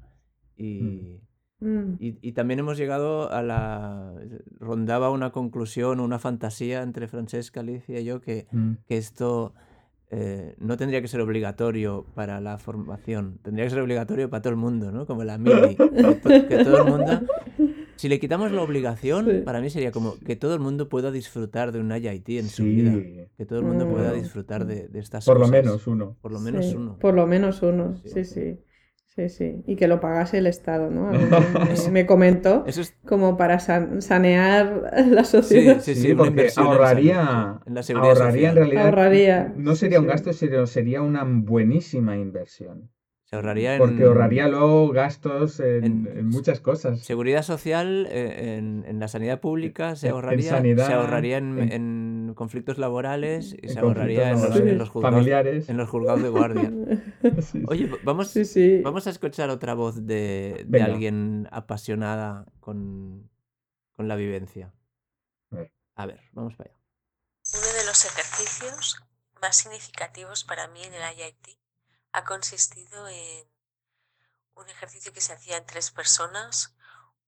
Y, 0.58 1.22
y, 2.00 2.32
también 2.34 2.60
hemos 2.60 2.78
llegado 2.78 3.32
a 3.32 3.42
la... 3.42 4.14
Rondaba 4.60 5.10
una 5.10 5.32
conclusión, 5.32 6.00
una 6.00 6.20
fantasía 6.20 6.82
entre 6.82 7.08
Francesca, 7.08 7.62
Alicia 7.62 8.00
y 8.00 8.06
yo 8.06 8.20
que, 8.20 8.48
que 8.86 8.98
esto 8.98 9.54
eh, 10.12 10.56
no 10.58 10.76
tendría 10.76 11.02
que 11.02 11.08
ser 11.08 11.22
obligatorio 11.22 12.06
para 12.16 12.42
la 12.42 12.58
formación, 12.58 13.40
tendría 13.44 13.66
que 13.66 13.70
ser 13.70 13.80
obligatorio 13.80 14.30
para 14.30 14.42
todo 14.42 14.52
el 14.52 14.58
mundo, 14.58 14.92
¿no? 14.92 15.06
Como 15.06 15.24
la 15.24 15.38
mili, 15.38 15.76
que, 16.50 16.64
todo 16.64 16.84
el 16.84 16.92
mundo... 16.92 17.22
Si 17.96 18.08
le 18.08 18.20
quitamos 18.20 18.52
la 18.52 18.62
obligación, 18.62 19.44
para 19.44 19.60
mí 19.60 19.70
sería 19.70 19.92
como 19.92 20.18
que 20.20 20.36
todo 20.36 20.54
el 20.54 20.62
mundo 20.62 20.88
pueda 20.88 21.12
disfrutar 21.12 21.74
de 21.74 21.80
un 21.82 21.92
IIT 21.92 22.30
en 22.30 22.48
su 22.48 22.64
vida, 22.64 22.94
que 23.38 23.46
todo 23.46 23.60
el 23.60 23.66
mundo 23.66 23.90
pueda 23.90 24.14
mm. 24.14 24.16
disfrutar 24.22 24.66
de, 24.66 24.88
de 24.88 25.00
estas 25.00 25.26
Por 25.26 25.38
cosas. 25.38 25.52
lo 25.52 25.58
menos 25.58 25.86
uno. 25.86 26.16
Por 26.22 26.32
lo 26.32 26.40
menos 26.40 26.74
uno. 26.74 26.98
Por 26.98 27.14
lo 27.14 27.28
menos 27.28 27.62
uno, 27.62 27.98
sí, 28.06 28.24
sí. 28.24 28.58
Sí, 29.20 29.28
sí. 29.28 29.64
Y 29.68 29.76
que 29.76 29.90
lo 29.90 30.00
pagase 30.00 30.38
el 30.38 30.48
Estado, 30.48 30.90
¿no? 30.90 31.12
me, 31.92 32.06
comentó 32.06 32.64
como 33.06 33.36
para 33.36 33.60
sanear 33.60 34.94
la 35.10 35.26
sociedad. 35.26 35.82
Sí, 35.82 35.96
sí, 35.96 36.02
sí, 36.02 36.16
porque 36.16 36.50
ahorraría, 36.56 37.60
en, 37.66 37.74
la 37.74 37.82
ahorraría 37.82 38.50
en 38.52 38.56
realidad. 38.56 38.86
Ahorraría. 38.86 39.54
No 39.58 39.76
sería 39.76 40.00
un 40.00 40.08
gasto, 40.08 40.32
sino 40.32 40.66
sería 40.68 41.02
una 41.02 41.26
buenísima 41.26 42.16
inversión. 42.16 42.90
Se 43.26 43.36
ahorraría 43.36 43.76
en... 43.76 43.80
Porque 43.80 44.04
ahorraría 44.06 44.48
luego 44.48 44.88
gastos 44.90 45.60
en, 45.60 46.28
muchas 46.30 46.62
cosas. 46.62 47.02
Seguridad 47.02 47.44
social, 47.44 48.08
eh, 48.10 48.58
en, 48.58 49.00
la 49.00 49.08
sanidad 49.10 49.42
pública, 49.42 49.98
se 49.98 50.10
ahorraría, 50.10 50.62
se 50.62 50.94
ahorraría 50.94 51.38
en, 51.38 51.60
conflictos 52.40 52.78
laborales 52.78 53.54
y 53.62 53.68
se 53.68 53.80
ahorraría 53.80 54.30
en 54.30 54.78
los, 54.78 54.88
juzgados, 54.88 55.14
familiares. 55.14 55.68
en 55.68 55.76
los 55.76 55.90
juzgados 55.90 56.24
de 56.24 56.30
guardia. 56.30 56.72
Oye, 57.68 57.92
vamos, 58.06 58.34
vamos 58.82 59.08
a 59.08 59.10
escuchar 59.10 59.50
otra 59.50 59.74
voz 59.74 60.08
de, 60.08 60.66
alguien 60.82 61.50
apasionada 61.52 62.46
con, 62.62 63.30
con 63.98 64.08
la 64.08 64.16
vivencia. 64.16 64.74
A 65.52 65.56
ver. 65.58 65.74
a 65.96 66.06
ver, 66.06 66.22
vamos 66.32 66.56
para 66.56 66.70
allá. 66.70 66.80
Uno 67.56 67.74
de 67.78 67.86
los 67.86 68.06
ejercicios 68.06 69.04
más 69.42 69.58
significativos 69.58 70.46
para 70.46 70.70
mí 70.70 70.82
en 70.82 70.94
el 70.94 71.02
IIT 71.18 71.60
ha 72.14 72.24
consistido 72.24 73.10
en 73.10 73.50
un 74.56 74.70
ejercicio 74.70 75.12
que 75.12 75.20
se 75.20 75.34
hacía 75.34 75.58
en 75.58 75.66
tres 75.66 75.92
personas. 75.92 76.74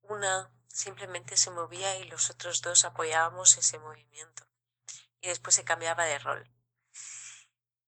Una 0.03 0.49
simplemente 0.69 1.35
se 1.35 1.51
movía 1.51 1.99
y 1.99 2.05
los 2.05 2.29
otros 2.29 2.61
dos 2.61 2.85
apoyábamos 2.85 3.57
ese 3.57 3.77
movimiento. 3.77 4.43
Y 5.21 5.27
después 5.27 5.55
se 5.55 5.63
cambiaba 5.63 6.05
de 6.05 6.19
rol. 6.19 6.51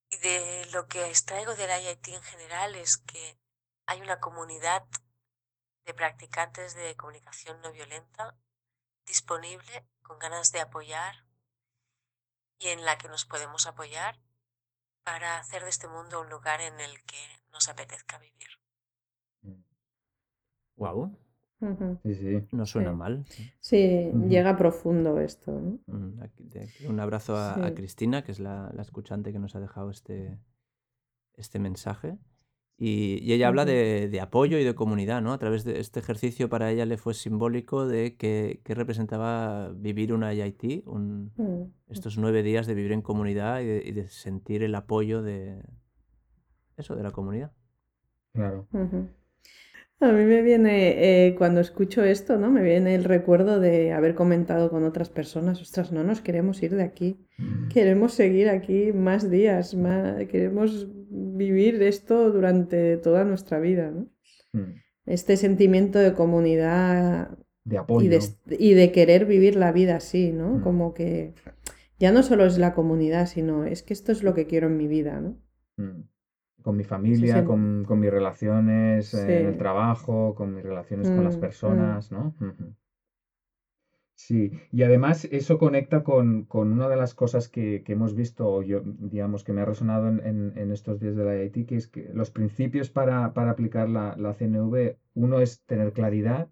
Y 0.09 0.17
de 0.17 0.67
lo 0.71 0.87
que 0.87 1.07
extraigo 1.07 1.55
del 1.55 1.69
IIT 1.83 2.07
en 2.09 2.21
general 2.21 2.75
es 2.75 2.97
que 2.97 3.39
hay 3.85 4.01
una 4.01 4.19
comunidad 4.19 4.85
de 5.85 5.93
practicantes 5.93 6.75
de 6.75 6.95
comunicación 6.95 7.59
no 7.61 7.71
violenta 7.71 8.37
disponible, 9.05 9.85
con 10.01 10.19
ganas 10.19 10.51
de 10.51 10.61
apoyar 10.61 11.25
y 12.59 12.69
en 12.69 12.85
la 12.85 12.97
que 12.97 13.09
nos 13.09 13.25
podemos 13.25 13.67
apoyar 13.67 14.19
para 15.03 15.37
hacer 15.37 15.63
de 15.63 15.69
este 15.69 15.87
mundo 15.87 16.21
un 16.21 16.29
lugar 16.29 16.61
en 16.61 16.79
el 16.79 17.03
que 17.03 17.41
nos 17.51 17.67
apetezca 17.67 18.17
vivir. 18.17 18.59
Wow. 20.75 21.17
Sí, 22.03 22.15
sí. 22.15 22.47
No 22.51 22.65
suena 22.65 22.93
mal. 22.93 23.25
Sí, 23.59 24.11
llega 24.27 24.57
profundo 24.57 25.19
esto. 25.19 25.51
Mm, 25.87 26.89
un 26.89 26.99
abrazo 26.99 27.37
a, 27.37 27.73
Cristina, 27.73 28.23
que 28.23 28.31
es 28.31 28.39
la, 28.39 28.71
la, 28.73 28.81
escuchante 28.81 29.31
que 29.31 29.39
nos 29.39 29.55
ha 29.55 29.59
dejado 29.59 29.89
este, 29.89 30.39
este 31.35 31.59
mensaje. 31.59 32.17
Y, 32.77 33.31
ella 33.31 33.47
habla 33.47 33.65
de, 33.65 34.19
apoyo 34.21 34.57
y 34.57 34.63
de 34.63 34.75
comunidad, 34.75 35.21
¿no? 35.21 35.31
A 35.31 35.37
través 35.37 35.63
de 35.63 35.79
este 35.79 35.99
ejercicio 35.99 36.49
para 36.49 36.71
ella 36.71 36.85
le 36.85 36.97
fue 36.97 37.13
simbólico 37.13 37.87
de 37.87 38.15
que, 38.17 38.61
representaba 38.65 39.69
vivir 39.69 40.13
una 40.13 40.33
IIT, 40.33 40.87
un, 40.87 41.31
mm. 41.37 41.91
estos 41.91 42.17
nueve 42.17 42.43
días 42.43 42.67
de 42.67 42.73
vivir 42.73 42.91
en 42.91 43.01
comunidad 43.01 43.61
y 43.61 43.91
de, 43.91 44.07
sentir 44.07 44.63
el 44.63 44.75
apoyo 44.75 45.21
de 45.21 45.63
eso, 46.75 46.95
de 46.95 47.03
la 47.03 47.11
comunidad. 47.11 47.51
Claro. 48.33 48.67
A 50.03 50.11
mí 50.11 50.23
me 50.25 50.41
viene, 50.41 51.27
eh, 51.27 51.35
cuando 51.35 51.61
escucho 51.61 52.03
esto, 52.03 52.37
¿no? 52.37 52.49
Me 52.51 52.61
viene 52.61 52.95
el 52.95 53.03
recuerdo 53.03 53.59
de 53.59 53.91
haber 53.93 54.15
comentado 54.15 54.69
con 54.69 54.83
otras 54.83 55.09
personas, 55.09 55.61
ostras, 55.61 55.91
no 55.91 56.03
nos 56.03 56.21
queremos 56.21 56.61
ir 56.63 56.75
de 56.75 56.83
aquí, 56.83 57.17
mm. 57.37 57.67
queremos 57.69 58.13
seguir 58.13 58.49
aquí 58.49 58.91
más 58.93 59.29
días, 59.29 59.75
más, 59.75 60.25
queremos 60.27 60.87
vivir 61.09 61.81
esto 61.83 62.31
durante 62.31 62.97
toda 62.97 63.23
nuestra 63.25 63.59
vida, 63.59 63.91
¿no? 63.91 64.07
Mm. 64.53 64.75
Este 65.05 65.37
sentimiento 65.37 65.99
de 65.99 66.13
comunidad 66.13 67.37
De 67.65 67.81
y 68.01 68.07
de, 68.07 68.15
est- 68.17 68.51
y 68.59 68.73
de 68.73 68.91
querer 68.91 69.25
vivir 69.25 69.55
la 69.55 69.71
vida 69.71 69.95
así, 69.97 70.31
¿no? 70.31 70.55
Mm. 70.55 70.61
Como 70.61 70.93
que 70.93 71.33
ya 71.99 72.11
no 72.11 72.23
solo 72.23 72.45
es 72.45 72.57
la 72.57 72.73
comunidad, 72.73 73.27
sino 73.27 73.65
es 73.65 73.83
que 73.83 73.93
esto 73.93 74.11
es 74.11 74.23
lo 74.23 74.33
que 74.33 74.47
quiero 74.47 74.67
en 74.67 74.77
mi 74.77 74.87
vida, 74.87 75.19
¿no? 75.21 75.37
Mm. 75.77 76.03
Con 76.63 76.77
mi 76.77 76.83
familia, 76.83 77.43
con, 77.43 77.83
con 77.85 77.99
mis 77.99 78.11
relaciones 78.11 79.13
eh, 79.13 79.37
en 79.37 79.45
el 79.45 79.57
trabajo, 79.57 80.33
con 80.35 80.53
mis 80.55 80.63
relaciones 80.63 81.11
con 81.11 81.23
las 81.25 81.35
Mm, 81.35 81.39
mm. 81.39 81.41
personas, 81.41 82.11
¿no? 82.11 82.33
Ujú. 82.39 82.73
Sí, 84.15 84.51
y 84.71 84.83
además 84.83 85.27
eso 85.31 85.57
conecta 85.57 86.03
con, 86.03 86.43
con 86.43 86.71
una 86.71 86.87
de 86.87 86.95
las 86.95 87.13
cosas 87.15 87.47
que, 87.49 87.81
que 87.83 87.93
hemos 87.93 88.13
visto, 88.13 88.47
o 88.47 88.61
yo, 88.61 88.81
digamos, 88.83 89.43
que 89.43 89.53
me 89.53 89.61
ha 89.61 89.65
resonado 89.65 90.07
en, 90.07 90.19
en- 90.25 90.53
en 90.55 90.71
estos 90.71 90.99
días 90.99 91.15
de 91.15 91.23
la 91.23 91.35
IIT, 91.35 91.65
que 91.65 91.75
es 91.75 91.87
que 91.87 92.09
los 92.13 92.29
principios 92.29 92.89
para, 92.91 93.33
para 93.33 93.49
aplicar 93.51 93.89
la, 93.89 94.13
la 94.17 94.31
CNV, 94.33 94.97
uno 95.15 95.39
es 95.39 95.61
tener 95.65 95.91
claridad, 95.93 96.47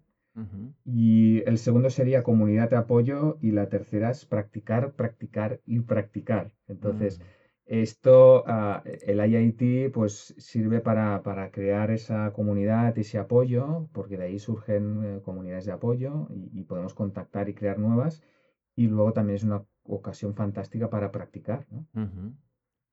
y 0.84 1.42
el 1.46 1.58
segundo 1.58 1.90
sería 1.90 2.22
comunidad 2.22 2.70
de 2.70 2.76
apoyo, 2.76 3.36
y 3.40 3.52
la 3.52 3.68
tercera 3.68 4.10
es 4.10 4.24
practicar, 4.26 4.92
practicar 4.94 5.60
y 5.66 5.80
practicar. 5.80 6.52
Entonces, 6.68 7.20
Mm. 7.20 7.22
Esto, 7.64 8.44
ah, 8.46 8.82
el 8.84 9.20
IIT, 9.24 9.92
pues 9.92 10.34
sirve 10.38 10.80
para, 10.80 11.22
para 11.22 11.50
crear 11.50 11.90
esa 11.90 12.32
comunidad, 12.32 12.96
ese 12.98 13.18
apoyo, 13.18 13.88
porque 13.92 14.16
de 14.16 14.24
ahí 14.24 14.38
surgen 14.38 15.04
eh, 15.04 15.20
comunidades 15.22 15.66
de 15.66 15.72
apoyo 15.72 16.28
y, 16.30 16.60
y 16.60 16.64
podemos 16.64 16.94
contactar 16.94 17.48
y 17.48 17.54
crear 17.54 17.78
nuevas. 17.78 18.22
Y 18.74 18.88
luego 18.88 19.12
también 19.12 19.36
es 19.36 19.44
una 19.44 19.64
ocasión 19.84 20.34
fantástica 20.34 20.88
para 20.88 21.10
practicar, 21.10 21.66
¿no? 21.70 21.86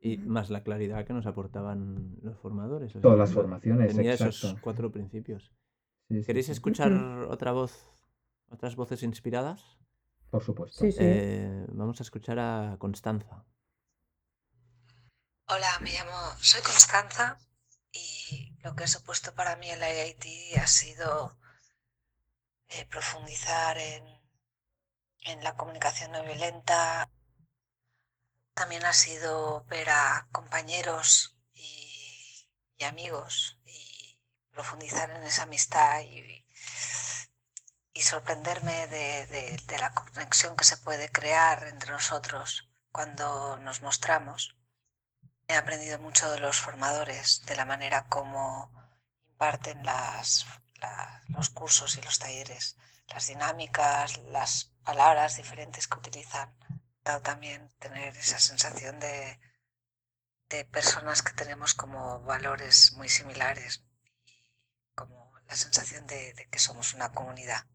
Y 0.01 0.17
más 0.17 0.49
la 0.49 0.63
claridad 0.63 1.05
que 1.05 1.13
nos 1.13 1.25
aportaban 1.25 2.17
los 2.21 2.37
formadores. 2.37 2.93
Todas 3.01 3.17
las 3.17 3.33
formaciones, 3.33 3.95
tenía 3.95 4.13
esos 4.13 4.55
cuatro 4.61 4.91
principios. 4.91 5.51
Sí, 6.07 6.21
sí, 6.21 6.25
¿Queréis 6.25 6.47
sí, 6.47 6.51
escuchar 6.53 6.93
otra 7.29 7.51
voz, 7.51 7.91
otras 8.49 8.75
voces 8.75 9.03
inspiradas? 9.03 9.77
por 10.29 10.43
supuesto. 10.43 10.79
Sí, 10.79 10.91
sí. 10.91 10.99
Eh, 11.01 11.65
vamos 11.71 11.99
a 11.99 12.03
escuchar 12.03 12.39
a 12.39 12.75
Constanza. 12.77 13.43
Hola, 15.49 15.77
me 15.81 15.91
llamo, 15.91 16.37
soy 16.39 16.61
Constanza 16.61 17.37
y 17.91 18.55
lo 18.63 18.73
que 18.73 18.85
ha 18.85 18.87
supuesto 18.87 19.35
para 19.35 19.57
mí 19.57 19.69
el 19.69 19.81
IIT 19.83 20.57
ha 20.61 20.65
sido 20.67 21.37
eh, 22.69 22.85
profundizar 22.85 23.77
en, 23.77 24.03
en 25.21 25.41
la 25.45 25.55
comunicación 25.55 26.11
no 26.11 26.21
violenta. 26.25 27.09
También 28.53 28.85
ha 28.85 28.93
sido 28.93 29.63
ver 29.65 29.89
a 29.89 30.27
compañeros 30.31 31.35
y, 31.55 32.47
amigos 32.85 33.57
y 33.65 34.19
profundizar 34.51 35.09
en 35.09 35.23
esa 35.23 35.43
amistad 35.43 36.01
y, 36.01 36.45
y 37.93 38.01
sorprenderme 38.01 38.87
de, 38.87 39.27
de- 39.27 39.57
de 39.67 39.77
la 39.77 39.93
conexión 39.93 40.55
que 40.57 40.63
se 40.63 40.77
puede 40.77 41.11
crear 41.11 41.67
entre 41.67 41.91
nosotros 41.91 42.67
cuando 42.91 43.57
nos 43.57 43.83
mostramos. 43.83 44.58
He 45.49 45.55
aprendido 45.57 45.99
mucho 45.99 46.31
de 46.31 46.39
los 46.39 46.61
formadores, 46.61 47.43
de 47.45 47.57
la 47.57 47.65
manera 47.65 48.07
como 48.07 48.71
imparten 49.31 49.83
las, 49.83 50.45
la- 50.81 51.21
los 51.27 51.49
cursos 51.49 51.97
y 51.97 52.01
los 52.01 52.19
talleres, 52.19 52.77
las 53.09 53.27
dinámicas, 53.27 54.17
las 54.31 54.71
palabras 54.85 55.35
diferentes 55.35 55.87
que 55.89 55.97
utilizan. 55.99 56.55
También 57.23 57.69
tener 57.79 58.15
esa 58.15 58.39
sensación 58.39 58.99
de, 59.01 59.39
de 60.49 60.65
personas 60.65 61.21
que 61.21 61.31
tenemos 61.31 61.73
como 61.73 62.19
valores 62.23 62.91
muy 62.97 63.07
similares 63.07 63.85
y 64.25 64.91
como 64.95 65.33
la 65.47 65.55
sensación 65.55 66.05
de, 66.07 66.33
de 66.33 66.47
que 66.49 66.59
somos 66.59 66.93
una 66.93 67.11
comunidad. 67.13 67.65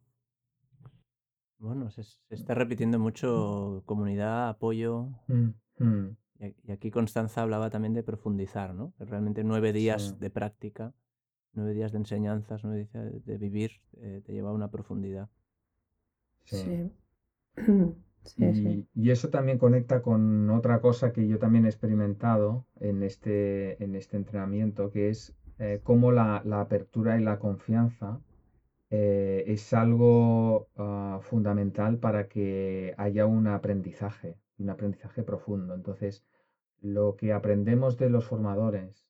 Bueno, 1.58 1.90
se, 1.90 2.04
se 2.04 2.16
está 2.30 2.54
repitiendo 2.54 2.98
mucho 2.98 3.82
comunidad, 3.86 4.48
apoyo. 4.50 5.08
Mm, 5.28 5.50
mm, 5.78 6.16
Y 6.64 6.72
aquí 6.72 6.90
Constanza 6.90 7.42
hablaba 7.42 7.70
también 7.70 7.94
de 7.94 8.02
profundizar, 8.02 8.74
¿no? 8.74 8.92
Realmente 8.98 9.44
nueve 9.44 9.72
días 9.72 10.02
Sí. 10.02 10.16
de 10.18 10.30
práctica, 10.30 10.94
nueve 11.52 11.74
días 11.74 11.92
de 11.92 11.98
enseñanzas, 11.98 12.64
nueve 12.64 12.88
días 12.92 13.24
de, 13.24 13.38
vivir, 13.38 13.82
eh, 13.98 14.22
te 14.24 14.32
lleva 14.32 14.50
a 14.50 14.52
una 14.54 14.70
profundidad. 14.70 15.28
sí. 16.44 16.56
Sí. 16.56 16.92
Sí, 18.24 18.54
sí. 18.54 18.86
Y, 18.94 19.02
y 19.08 19.10
eso 19.10 19.28
también 19.28 19.58
conecta 19.58 20.00
con 20.00 20.48
otra 20.48 20.80
cosa 20.80 21.12
que 21.12 21.28
yo 21.28 21.38
también 21.38 21.66
he 21.66 21.68
experimentado 21.68 22.66
en 22.80 23.02
este, 23.02 23.82
en 23.84 23.94
este 23.94 24.16
entrenamiento, 24.16 24.90
que 24.90 25.10
es 25.10 25.36
eh, 25.58 25.80
cómo 25.82 26.10
la, 26.10 26.40
la 26.46 26.62
apertura 26.62 27.20
y 27.20 27.22
la 27.22 27.38
confianza 27.38 28.22
eh, 28.90 29.44
es 29.48 29.72
algo 29.74 30.68
ah, 30.76 31.20
fundamental 31.22 31.98
para 31.98 32.28
que 32.28 32.94
haya 32.96 33.26
un 33.26 33.46
aprendizaje, 33.46 34.38
un 34.58 34.70
aprendizaje 34.70 35.22
profundo. 35.22 35.74
Entonces, 35.74 36.24
lo 36.84 37.16
que 37.16 37.32
aprendemos 37.32 37.96
de 37.96 38.10
los 38.10 38.26
formadores 38.26 39.08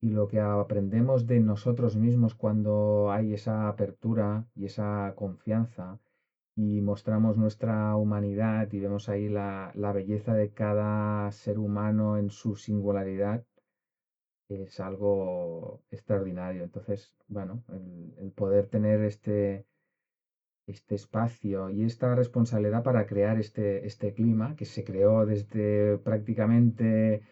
y 0.00 0.10
lo 0.10 0.28
que 0.28 0.38
aprendemos 0.38 1.26
de 1.26 1.40
nosotros 1.40 1.96
mismos 1.96 2.36
cuando 2.36 3.10
hay 3.10 3.34
esa 3.34 3.68
apertura 3.68 4.46
y 4.54 4.66
esa 4.66 5.12
confianza 5.16 5.98
y 6.54 6.80
mostramos 6.82 7.36
nuestra 7.36 7.96
humanidad 7.96 8.72
y 8.72 8.78
vemos 8.78 9.08
ahí 9.08 9.28
la, 9.28 9.72
la 9.74 9.92
belleza 9.92 10.34
de 10.34 10.52
cada 10.52 11.32
ser 11.32 11.58
humano 11.58 12.16
en 12.16 12.30
su 12.30 12.54
singularidad, 12.54 13.44
es 14.48 14.78
algo 14.78 15.82
extraordinario. 15.90 16.62
Entonces, 16.62 17.12
bueno, 17.26 17.64
el, 17.70 18.14
el 18.18 18.30
poder 18.30 18.68
tener 18.68 19.00
este, 19.02 19.66
este 20.66 20.94
espacio 20.96 21.70
y 21.70 21.84
esta 21.84 22.14
responsabilidad 22.14 22.82
para 22.82 23.06
crear 23.06 23.38
este, 23.38 23.86
este 23.86 24.14
clima 24.14 24.56
que 24.56 24.64
se 24.66 24.84
creó 24.84 25.26
desde 25.26 25.98
prácticamente 25.98 27.22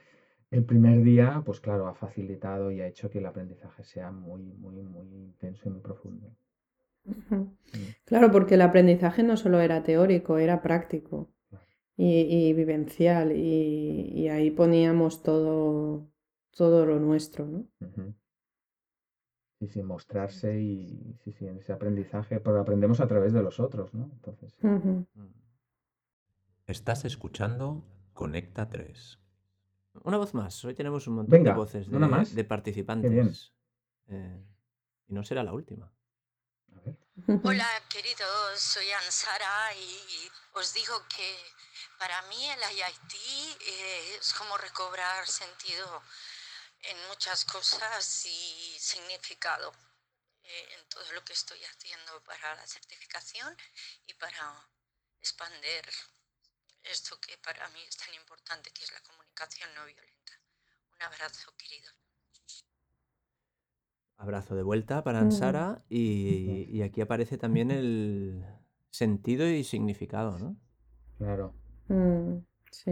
el 0.51 0.65
primer 0.65 1.03
día, 1.03 1.43
pues 1.47 1.61
claro, 1.61 1.89
ha 1.89 1.95
facilitado 1.95 2.71
y 2.73 2.81
ha 2.81 2.87
hecho 2.89 3.11
que 3.11 3.19
el 3.19 3.27
aprendizaje 3.27 3.85
sea 3.85 4.11
muy, 4.12 4.43
muy, 4.45 4.83
muy 4.83 5.07
intenso 5.15 5.69
y 5.69 5.73
muy 5.73 5.81
profundo. 5.83 6.31
Mm, 7.73 7.95
Claro, 8.05 8.31
porque 8.31 8.55
el 8.55 8.62
aprendizaje 8.62 9.23
no 9.23 9.37
solo 9.37 9.61
era 9.61 9.83
teórico, 9.83 10.39
era 10.39 10.62
práctico 10.62 11.31
y, 11.97 12.21
y 12.51 12.55
vivencial 12.55 13.33
y, 13.37 14.11
y 14.15 14.29
ahí 14.29 14.51
poníamos 14.53 15.23
todo, 15.23 16.09
todo 16.57 16.87
lo 16.87 17.01
nuestro, 17.01 17.47
¿no? 17.47 17.67
Sí, 19.62 19.69
sí, 19.69 19.83
mostrarse 19.85 20.59
y 20.59 21.14
sí, 21.23 21.31
sí, 21.31 21.47
en 21.47 21.59
ese 21.59 21.73
aprendizaje, 21.73 22.40
pero 22.40 22.61
aprendemos 22.61 22.99
a 22.99 23.07
través 23.07 23.33
de 23.33 23.45
los 23.45 23.61
otros, 23.61 23.95
¿no? 23.95 24.11
Entonces. 24.12 24.52
Estás 26.66 27.04
escuchando 27.04 27.85
Conecta 28.12 28.69
3. 28.69 29.21
Una 30.02 30.16
voz 30.16 30.35
más. 30.35 30.64
Hoy 30.64 30.75
tenemos 30.75 31.07
un 31.07 31.14
montón 31.14 31.31
Venga, 31.31 31.52
de 31.52 31.57
voces 31.57 31.87
una 31.87 32.07
de, 32.07 32.11
más. 32.11 32.28
de 32.31 32.35
Qué 32.35 32.35
bien. 32.35 32.49
participantes. 32.49 33.52
Eh, 34.09 34.45
y 35.07 35.14
no 35.14 35.23
será 35.23 35.45
la 35.45 35.52
última. 35.52 35.92
A 36.75 36.81
ver. 36.81 36.97
Hola 37.45 37.69
queridos, 37.88 38.59
soy 38.59 38.87
Ansara 38.90 39.73
y 39.76 40.59
os 40.59 40.75
digo 40.75 40.95
que 41.14 41.37
para 42.00 42.21
mí 42.23 42.49
el 42.49 42.59
IIT 42.78 43.12
eh, 43.14 44.16
es 44.19 44.35
como 44.35 44.59
recobrar 44.59 45.25
sentido 45.25 45.87
en 46.83 47.09
muchas 47.09 47.45
cosas 47.45 48.27
y 48.27 48.77
significado 48.79 49.73
eh, 50.45 50.69
en 50.79 50.89
todo 50.89 51.11
lo 51.12 51.25
que 51.25 51.33
estoy 51.33 51.59
haciendo 51.65 52.23
para 52.25 52.55
la 52.55 52.67
certificación 52.67 53.57
y 54.07 54.15
para 54.15 54.69
expander 55.21 55.85
esto 56.85 57.17
que 57.21 57.39
para 57.39 57.69
mí 57.71 57.81
es 57.89 57.97
tan 57.97 58.12
importante 58.15 58.71
que 58.73 58.83
es 58.83 58.93
la 58.93 59.01
comunicación 59.01 59.71
no 59.75 59.85
violenta. 59.87 60.33
Un 60.97 61.03
abrazo 61.03 61.53
querido. 61.57 61.91
Abrazo 64.17 64.55
de 64.55 64.62
vuelta 64.62 65.03
para. 65.03 65.21
Ansara 65.21 65.85
y, 65.89 66.67
y 66.71 66.83
aquí 66.83 67.01
aparece 67.01 67.39
también 67.39 67.71
el 67.71 68.45
sentido 68.91 69.49
y 69.49 69.65
significado, 69.65 70.39
¿no? 70.39 70.57
Claro. 71.19 71.55
Mm, 71.89 72.39
sí, 72.71 72.91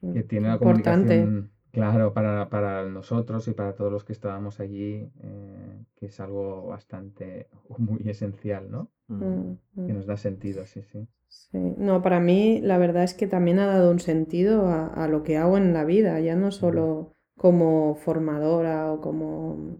Que, 0.00 0.22
tiene 0.28 0.50
importante. 0.50 0.58
comunicación, 0.58 1.53
claro, 1.74 2.12
para, 2.14 2.48
para 2.50 2.84
nosotros 2.88 3.48
y 3.48 3.52
para 3.54 3.74
todos 3.74 3.92
los 3.92 4.04
que 4.04 4.12
estábamos 4.14 4.60
allí, 4.60 5.10
eh, 5.22 5.84
que 5.96 6.06
es 6.06 6.20
algo 6.20 6.66
bastante, 6.68 7.48
muy 7.78 8.08
esencial, 8.08 8.70
¿no? 8.70 8.90
Mm. 9.08 9.24
Mm, 9.24 9.58
Que 9.84 9.92
mm. 9.92 9.94
nos 9.94 10.06
da 10.06 10.16
sentido, 10.16 10.66
sí, 10.66 10.82
sí. 10.82 11.06
Sí, 11.28 11.58
no, 11.78 12.02
para 12.02 12.20
mí 12.20 12.60
la 12.62 12.78
verdad 12.78 13.04
es 13.04 13.14
que 13.14 13.26
también 13.26 13.58
ha 13.58 13.66
dado 13.66 13.90
un 13.90 14.00
sentido 14.00 14.68
a, 14.68 14.86
a 14.86 15.08
lo 15.08 15.22
que 15.22 15.36
hago 15.36 15.56
en 15.58 15.72
la 15.72 15.84
vida, 15.84 16.18
ya 16.20 16.36
no 16.36 16.50
solo 16.52 17.12
como 17.36 17.94
formadora 17.96 18.92
o 18.92 19.00
como, 19.00 19.78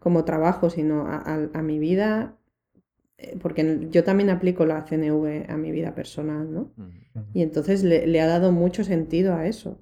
como 0.00 0.24
trabajo, 0.24 0.70
sino 0.70 1.06
a, 1.08 1.16
a- 1.18 1.50
a 1.54 1.62
mi 1.62 1.78
vida, 1.78 2.36
eh, 3.18 3.38
porque 3.42 3.88
yo 3.90 4.04
también 4.04 4.30
aplico 4.30 4.66
la 4.66 4.86
CNV 4.86 5.46
a 5.48 5.56
mi 5.58 5.72
vida 5.72 5.94
personal, 5.94 6.52
¿no? 6.52 6.72
Y 7.34 7.42
entonces 7.42 7.84
le, 7.84 8.06
le 8.06 8.20
ha 8.22 8.26
dado 8.28 8.52
mucho 8.52 8.84
sentido 8.84 9.34
a 9.34 9.46
eso. 9.48 9.78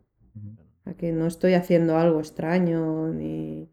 A 0.84 0.94
que 0.94 1.12
no 1.12 1.26
estoy 1.26 1.54
haciendo 1.54 1.96
algo 1.96 2.20
extraño 2.20 3.08
ni, 3.08 3.72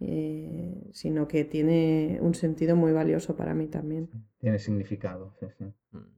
eh, 0.00 0.90
sino 0.92 1.26
que 1.26 1.44
tiene 1.44 2.18
un 2.20 2.34
sentido 2.34 2.76
muy 2.76 2.92
valioso 2.92 3.36
para 3.36 3.54
mí 3.54 3.66
también. 3.66 4.10
Tiene 4.38 4.58
significado, 4.58 5.34
sí, 5.40 5.46
sí. 5.58 5.64
Mm. 5.90 6.14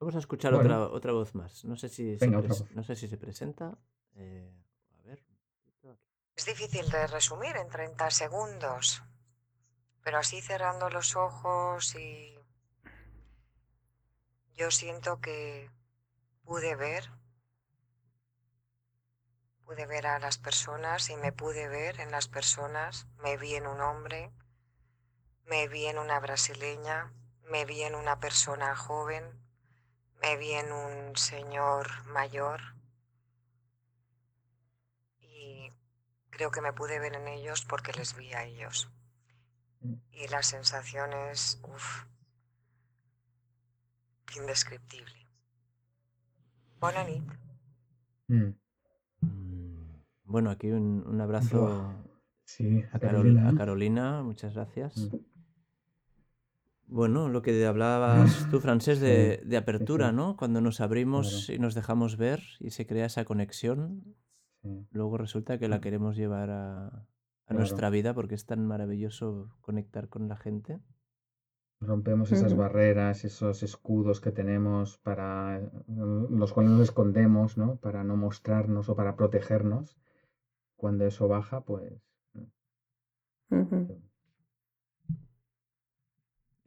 Vamos 0.00 0.14
a 0.14 0.18
escuchar 0.18 0.54
Bueno. 0.54 0.82
otra, 0.84 0.94
otra 0.94 1.12
voz 1.12 1.34
más. 1.34 1.64
No 1.64 1.76
sé 1.76 1.88
si, 1.88 2.18
se, 2.18 2.26
Venga, 2.26 2.42
no 2.74 2.82
sé 2.84 2.94
si 2.94 3.08
se 3.08 3.16
presenta. 3.16 3.76
Eh, 4.14 4.52
a 4.98 5.02
ver. 5.08 5.24
Es 6.36 6.46
difícil 6.46 6.88
de 6.88 7.06
resumir 7.08 7.56
en 7.56 7.68
30 7.68 8.10
segundos, 8.10 9.02
pero 10.04 10.18
así 10.18 10.40
cerrando 10.40 10.88
los 10.88 11.16
ojos 11.16 11.96
y 11.96 12.34
yo 14.56 14.70
siento 14.70 15.20
que 15.20 15.68
pude 16.44 16.76
ver, 16.76 17.04
pude 19.68 19.84
ver 19.84 20.06
a 20.06 20.18
las 20.18 20.38
personas 20.38 21.10
y 21.10 21.16
me 21.16 21.30
pude 21.30 21.68
ver 21.68 22.00
en 22.00 22.10
las 22.10 22.26
personas, 22.26 23.06
me 23.22 23.36
vi 23.36 23.54
en 23.54 23.66
un 23.66 23.82
hombre, 23.82 24.32
me 25.44 25.68
vi 25.68 25.84
en 25.84 25.98
una 25.98 26.18
brasileña, 26.20 27.12
me 27.50 27.66
vi 27.66 27.82
en 27.82 27.94
una 27.94 28.18
persona 28.18 28.74
joven, 28.74 29.22
me 30.22 30.38
vi 30.38 30.52
en 30.52 30.72
un 30.72 31.14
señor 31.16 32.06
mayor 32.06 32.62
y 35.18 35.70
creo 36.30 36.50
que 36.50 36.62
me 36.62 36.72
pude 36.72 36.98
ver 36.98 37.14
en 37.14 37.28
ellos 37.28 37.66
porque 37.66 37.92
les 37.92 38.16
vi 38.16 38.32
a 38.32 38.44
ellos. 38.44 38.90
Y 40.12 40.28
la 40.28 40.42
sensación 40.42 41.12
es, 41.12 41.60
uff, 41.62 42.06
indescriptible. 44.34 45.28
Buena 46.80 47.04
nit. 47.04 47.30
Mm. 48.28 48.67
Bueno, 50.28 50.50
aquí 50.50 50.70
un, 50.70 51.04
un 51.06 51.20
abrazo 51.20 51.90
Sí, 52.44 52.82
a, 52.92 52.96
a 52.96 53.00
Carol- 53.00 53.00
Carolina. 53.00 53.48
a 53.48 53.54
Carolina. 53.54 54.22
Muchas 54.22 54.54
gracias. 54.54 54.96
Mm. 55.10 55.16
Bueno, 56.86 57.28
lo 57.28 57.42
que 57.42 57.66
hablabas 57.66 58.48
tú, 58.50 58.60
Francés, 58.60 59.00
de, 59.00 59.42
de 59.44 59.56
apertura, 59.56 60.10
sí. 60.10 60.16
¿no? 60.16 60.36
Cuando 60.36 60.60
nos 60.60 60.80
abrimos 60.80 61.44
Claro. 61.46 61.56
y 61.56 61.58
nos 61.62 61.74
dejamos 61.74 62.16
ver 62.16 62.40
y 62.60 62.70
se 62.70 62.86
crea 62.86 63.06
esa 63.06 63.24
conexión, 63.24 64.04
Sí. 64.62 64.86
luego 64.90 65.18
resulta 65.18 65.58
que 65.58 65.68
la 65.68 65.80
queremos 65.80 66.16
llevar 66.16 66.50
a, 66.50 66.86
a 66.86 66.90
Claro. 67.46 67.60
nuestra 67.60 67.90
vida 67.90 68.12
porque 68.12 68.34
es 68.34 68.44
tan 68.44 68.66
maravilloso 68.66 69.50
conectar 69.60 70.08
con 70.08 70.26
la 70.28 70.36
gente. 70.36 70.80
Rompemos 71.80 72.32
esas 72.32 72.56
barreras, 72.56 73.24
esos 73.24 73.62
escudos 73.62 74.20
que 74.20 74.32
tenemos 74.32 74.98
para 74.98 75.60
los 75.86 76.52
cuales 76.52 76.72
nos 76.72 76.80
escondemos, 76.82 77.56
¿no? 77.56 77.76
Para 77.76 78.02
no 78.02 78.16
mostrarnos 78.16 78.88
o 78.88 78.96
para 78.96 79.14
protegernos. 79.14 79.96
Cuando 80.78 81.04
eso 81.06 81.26
baja, 81.28 81.60
pues 81.60 81.92
Ujú. 83.50 83.98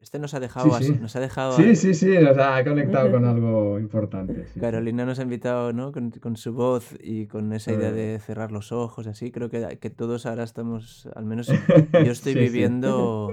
Este 0.00 0.18
nos 0.18 0.34
ha 0.34 0.40
dejado, 0.40 0.66
Sí, 0.68 0.74
así- 0.74 0.94
sí. 0.94 1.00
nos 1.00 1.14
ha 1.14 1.20
dejado 1.20 1.52
sí, 1.56 1.76
sí, 1.76 1.94
sí, 1.94 2.08
nos 2.18 2.36
ha 2.36 2.62
conectado 2.64 3.10
con 3.12 3.22
Ujú. 3.24 3.30
algo 3.36 3.78
importante. 3.78 4.46
sí. 4.48 4.58
Carolina 4.60 5.06
nos 5.06 5.18
ha 5.20 5.22
invitado, 5.22 5.72
¿no? 5.72 5.92
Con, 5.92 6.10
con 6.10 6.36
su 6.36 6.52
voz 6.52 6.94
y 7.00 7.26
con 7.28 7.52
esa 7.52 7.72
idea 7.72 7.90
Eh. 7.90 7.92
de 7.92 8.18
cerrar 8.18 8.50
los 8.50 8.72
ojos, 8.72 9.06
así. 9.06 9.30
Creo 9.30 9.48
que, 9.48 9.78
que 9.80 9.90
todos 9.90 10.26
ahora 10.26 10.42
estamos, 10.42 11.08
al 11.14 11.24
menos 11.24 11.46
yo 11.46 11.54
estoy 12.12 12.32
Sí, 12.34 12.38
sí. 12.38 12.44
viviendo, 12.44 13.30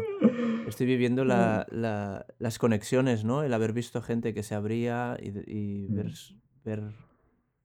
estoy 0.67 0.85
viviendo 0.85 1.25
la- 1.33 1.65
la- 1.71 2.25
las 2.37 2.59
conexiones, 2.59 3.25
¿no? 3.25 3.41
El 3.43 3.53
haber 3.53 3.73
visto 3.73 4.01
gente 4.03 4.33
que 4.35 4.43
se 4.43 4.53
abría 4.55 5.17
y, 5.19 5.29
y 5.51 5.87
ver, 5.87 6.05
Mm. 6.05 6.63
ver 6.63 6.81
Mm. 6.81 6.93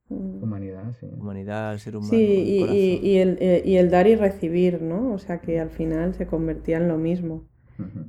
Humanidad, 0.09 0.93
sí. 0.99 1.07
humanidad, 1.11 1.73
el 1.73 1.79
ser 1.79 1.95
humano, 1.97 2.11
Sí, 2.11 2.23
el 2.23 2.69
y, 2.69 2.99
y- 3.01 3.09
y 3.11 3.17
el, 3.17 3.61
y 3.65 3.77
el 3.77 3.89
dar 3.89 4.07
y 4.07 4.15
recibir, 4.15 4.81
¿no? 4.81 5.13
O 5.13 5.17
sea 5.17 5.39
que 5.41 5.59
al 5.59 5.69
final 5.71 6.13
se 6.13 6.27
convertía 6.27 6.77
en 6.77 6.87
lo 6.87 6.97
mismo. 6.97 7.47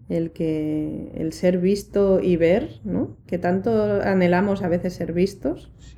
El 0.08 0.30
que 0.30 1.10
el 1.14 1.32
ser 1.32 1.58
visto 1.58 2.20
y 2.20 2.36
ver, 2.36 2.80
¿no? 2.84 3.16
Que 3.26 3.38
tanto 3.38 4.00
anhelamos 4.02 4.62
a 4.62 4.68
veces 4.68 4.92
ser 4.94 5.12
vistos 5.12 5.72
Sí. 5.78 5.96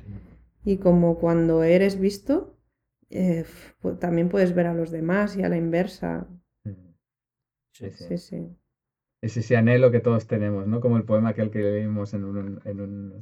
y 0.65 0.77
como 0.77 1.19
cuando 1.19 1.63
eres 1.63 1.99
visto, 1.99 2.57
eh, 3.11 3.45
también 3.99 4.29
puedes 4.29 4.55
ver 4.55 4.67
a 4.67 4.73
los 4.73 4.89
demás 4.89 5.37
y 5.37 5.43
a 5.43 5.49
la 5.49 5.57
inversa. 5.57 6.27
Sí. 6.63 6.71
Sí, 7.73 7.91
Sí, 7.91 8.17
sí. 8.17 8.47
Es 9.21 9.37
ese 9.37 9.57
anhelo 9.57 9.91
que 9.91 9.99
todos 9.99 10.27
tenemos, 10.27 10.65
¿no? 10.65 10.79
Como 10.79 10.97
el 10.97 11.03
poema 11.03 11.29
aquel 11.29 11.51
que 11.51 11.59
leímos 11.59 12.13
en 12.13 12.23
un, 12.23 12.61
en 12.65 12.79
un, 12.81 13.13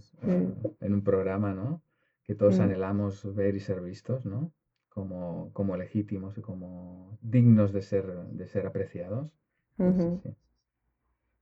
en 0.80 0.94
un 0.94 1.04
programa, 1.04 1.54
¿no? 1.54 1.82
Que 2.28 2.36
todos 2.36 2.60
Mm. 2.60 2.64
anhelamos 2.64 3.34
ver 3.36 3.56
y 3.56 3.60
ser 3.60 3.82
vistos, 3.82 4.26
¿no? 4.26 4.54
Como, 4.90 5.52
como 5.54 5.78
legítimos 5.78 6.38
y 6.38 6.42
como 6.42 7.18
dignos 7.22 7.72
de 7.72 7.82
ser, 7.82 8.06
de 8.32 8.48
ser 8.48 8.66
apreciados. 8.68 9.32
Pues 9.78 9.96
sí. 10.24 10.30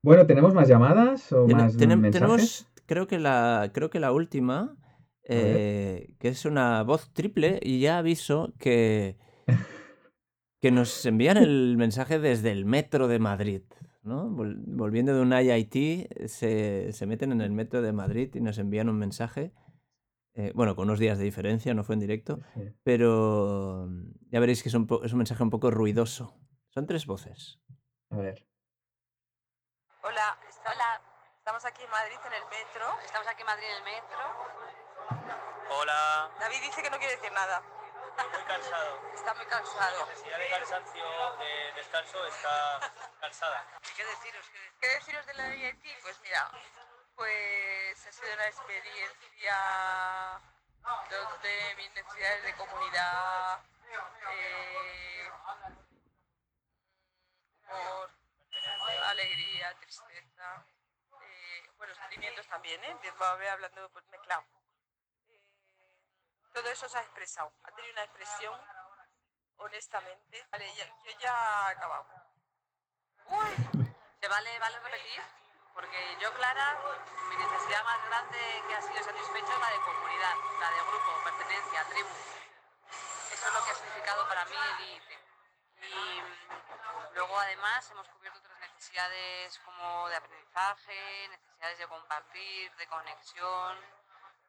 Bueno, 0.03 0.27
¿tenemos 0.27 0.53
más 0.53 0.67
llamadas 0.67 1.31
o 1.33 1.47
más 1.47 1.75
mensajes? 1.75 2.11
tenemos, 2.11 2.67
creo 2.85 3.07
que 3.07 3.17
la, 3.17 3.71
creo 3.73 3.89
que 3.89 3.99
la 3.99 4.11
última, 4.11 4.77
eh, 5.23 6.13
que 6.19 6.27
es 6.27 6.45
una 6.45 6.83
voz 6.83 7.11
triple, 7.13 7.59
y 7.63 7.79
ya 7.79 7.97
aviso 7.97 8.53
que, 8.59 9.17
que 10.61 10.71
nos 10.71 11.03
envían 11.05 11.37
el 11.37 11.75
mensaje 11.77 12.19
desde 12.19 12.51
el 12.51 12.65
metro 12.65 13.07
de 13.07 13.17
Madrid, 13.19 13.61
¿no? 14.03 14.29
Vol- 14.29 14.61
volviendo 14.67 15.15
de 15.15 15.21
un 15.21 15.33
IIT, 15.33 16.27
se, 16.27 16.91
se 16.91 17.05
meten 17.07 17.31
en 17.31 17.41
el 17.41 17.51
metro 17.51 17.81
de 17.81 17.91
Madrid 17.93 18.29
y 18.35 18.41
nos 18.41 18.59
envían 18.59 18.89
un 18.89 18.99
mensaje, 18.99 19.53
eh, 20.35 20.51
bueno, 20.53 20.75
con 20.75 20.83
unos 20.89 20.99
días 20.99 21.17
de 21.17 21.23
diferencia, 21.23 21.73
no 21.73 21.83
fue 21.83 21.93
en 21.95 21.99
directo, 22.01 22.39
Sí. 22.53 22.71
pero 22.83 23.85
mm, 23.87 24.11
ya 24.31 24.39
veréis 24.39 24.61
que 24.61 24.69
es 24.69 24.75
un, 24.75 24.87
es 25.03 25.11
un 25.11 25.17
mensaje 25.17 25.41
un 25.43 25.49
poco 25.49 25.71
ruidoso. 25.71 26.35
Son 26.69 26.85
tres 26.85 27.05
voces. 27.05 27.59
A 28.11 28.17
ver. 28.17 28.45
Hola, 30.03 30.37
hola. 30.65 31.01
Estamos 31.39 31.63
aquí 31.65 31.83
en 31.83 31.89
Madrid 31.89 32.17
en 32.25 32.33
el 32.33 32.43
metro. 32.49 32.85
Estamos 33.05 33.27
aquí 33.27 33.41
en 33.41 33.45
Madrid 33.47 33.65
en 33.69 33.77
el 33.77 33.83
metro. 33.83 34.19
Hola, 35.79 36.29
David 36.39 36.57
dice 36.61 36.81
que 36.81 36.89
no 36.89 36.97
quiere 36.97 37.15
decir 37.15 37.31
nada. 37.31 37.61
muy 37.61 38.43
cansado. 38.47 38.91
Está 39.13 39.33
muy 39.35 39.45
cansado. 39.45 40.05
Necesidad 40.07 40.39
de 40.39 40.49
cansancio, 40.49 41.05
de 41.39 41.73
descanso, 41.75 42.17
está 42.27 42.91
cansada. 43.21 43.65
¿Qué 43.95 44.03
deciros? 44.03 44.45
¿Qué 44.79 44.87
deciros 44.99 45.25
de 45.25 45.33
la 45.35 45.55
IIT? 45.55 45.83
Pues 46.03 46.19
mira, 46.23 46.49
pues 47.15 48.07
ha 48.07 48.11
sido 48.11 48.33
una 48.33 48.47
experiencia 48.47 50.41
donde 51.09 51.75
mis 51.77 51.91
necesidades 51.93 52.43
de 52.43 52.55
comunidad, 52.55 53.59
eh, 54.31 55.29
alegría, 59.07 59.73
tristeza, 59.79 60.65
eh, 61.21 61.69
bueno, 61.77 61.95
sentimientos 61.95 62.47
también, 62.47 62.83
¿eh? 62.83 62.97
Voy 63.17 63.47
hablando 63.47 63.89
pues 63.89 64.05
mezclado. 64.07 64.43
Todo 66.53 66.69
eso 66.69 66.87
se 66.87 66.97
ha 66.97 67.01
expresado, 67.01 67.51
ha 67.63 67.71
tenido 67.71 67.93
una 67.93 68.03
expresión 68.03 68.59
honestamente. 69.57 70.45
Vale, 70.51 70.73
yo 70.75 70.85
ya 71.19 71.69
he 71.69 71.71
acabado. 71.71 72.07
Uy, 73.25 73.89
¿se 74.21 74.27
vale, 74.27 74.59
vale 74.59 74.79
repetir? 74.79 75.44
Porque 75.75 76.17
yo, 76.21 76.33
Clara, 76.35 76.79
mi 77.29 77.35
necesidad 77.35 77.83
más 77.83 78.05
grande 78.05 78.63
que 78.65 78.75
ha 78.75 78.81
sido 78.81 79.03
satisfecha 79.03 79.53
es 79.53 79.59
la 79.59 79.69
de 79.69 79.81
comunidad, 79.81 80.35
la 80.61 80.71
de 80.71 80.81
grupo, 80.87 81.23
pertenencia, 81.25 81.83
tribu. 81.89 82.09
Eso 83.33 83.47
es 83.47 83.53
lo 83.53 83.65
que 83.65 83.71
ha 83.71 83.75
significado 83.75 84.25
para 84.29 84.45
mí 84.45 84.55
el 84.55 84.87
IIT. 84.87 85.19
Y 85.81 86.21
luego 87.13 87.37
además 87.37 87.91
hemos 87.91 88.07
cubierto 88.07 88.39
otras 88.39 88.57
necesidades 88.61 89.59
como 89.65 90.07
de 90.07 90.15
aprendizaje, 90.15 91.27
necesidades 91.27 91.77
de 91.77 91.87
compartir, 91.87 92.75
de 92.77 92.87
conexión. 92.87 93.77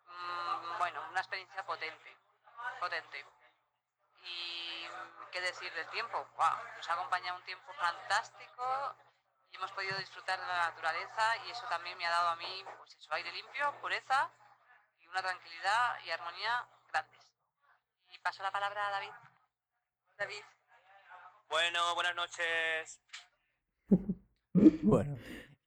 Mm, 0.07 0.79
bueno, 0.79 1.05
una 1.11 1.21
experiencia 1.21 1.67
potente, 1.67 2.17
potente. 2.79 3.27
Y 4.23 4.89
qué 5.33 5.41
decir 5.41 5.73
del 5.75 5.89
tiempo, 5.91 6.25
Guau, 6.37 6.57
nos 6.77 6.89
ha 6.89 6.93
acompañado 6.93 7.37
un 7.37 7.45
tiempo 7.45 7.73
fantástico 7.73 8.95
y 9.57 9.59
hemos 9.59 9.73
podido 9.73 9.97
disfrutar 9.99 10.38
de 10.38 10.47
la 10.47 10.69
naturaleza 10.69 11.23
y 11.49 11.51
eso 11.51 11.64
también 11.71 11.97
me 11.97 12.05
ha 12.05 12.11
dado 12.11 12.29
a 12.29 12.37
mí, 12.37 12.45
pues 12.77 12.95
eso, 13.01 13.09
aire 13.14 13.33
limpio, 13.33 13.73
pureza 13.81 14.29
y 15.01 15.09
una 15.09 15.23
tranquilidad 15.23 15.97
y 16.07 16.11
armonía 16.11 16.69
grandes. 16.92 17.25
Y 18.12 18.19
paso 18.21 18.42
la 18.42 18.53
palabra 18.53 18.88
a 18.88 18.90
David. 18.90 19.14
David. 20.19 20.45
Bueno, 21.49 21.81
buenas 21.95 22.14
noches. 22.16 23.01
Bueno, 24.83 25.19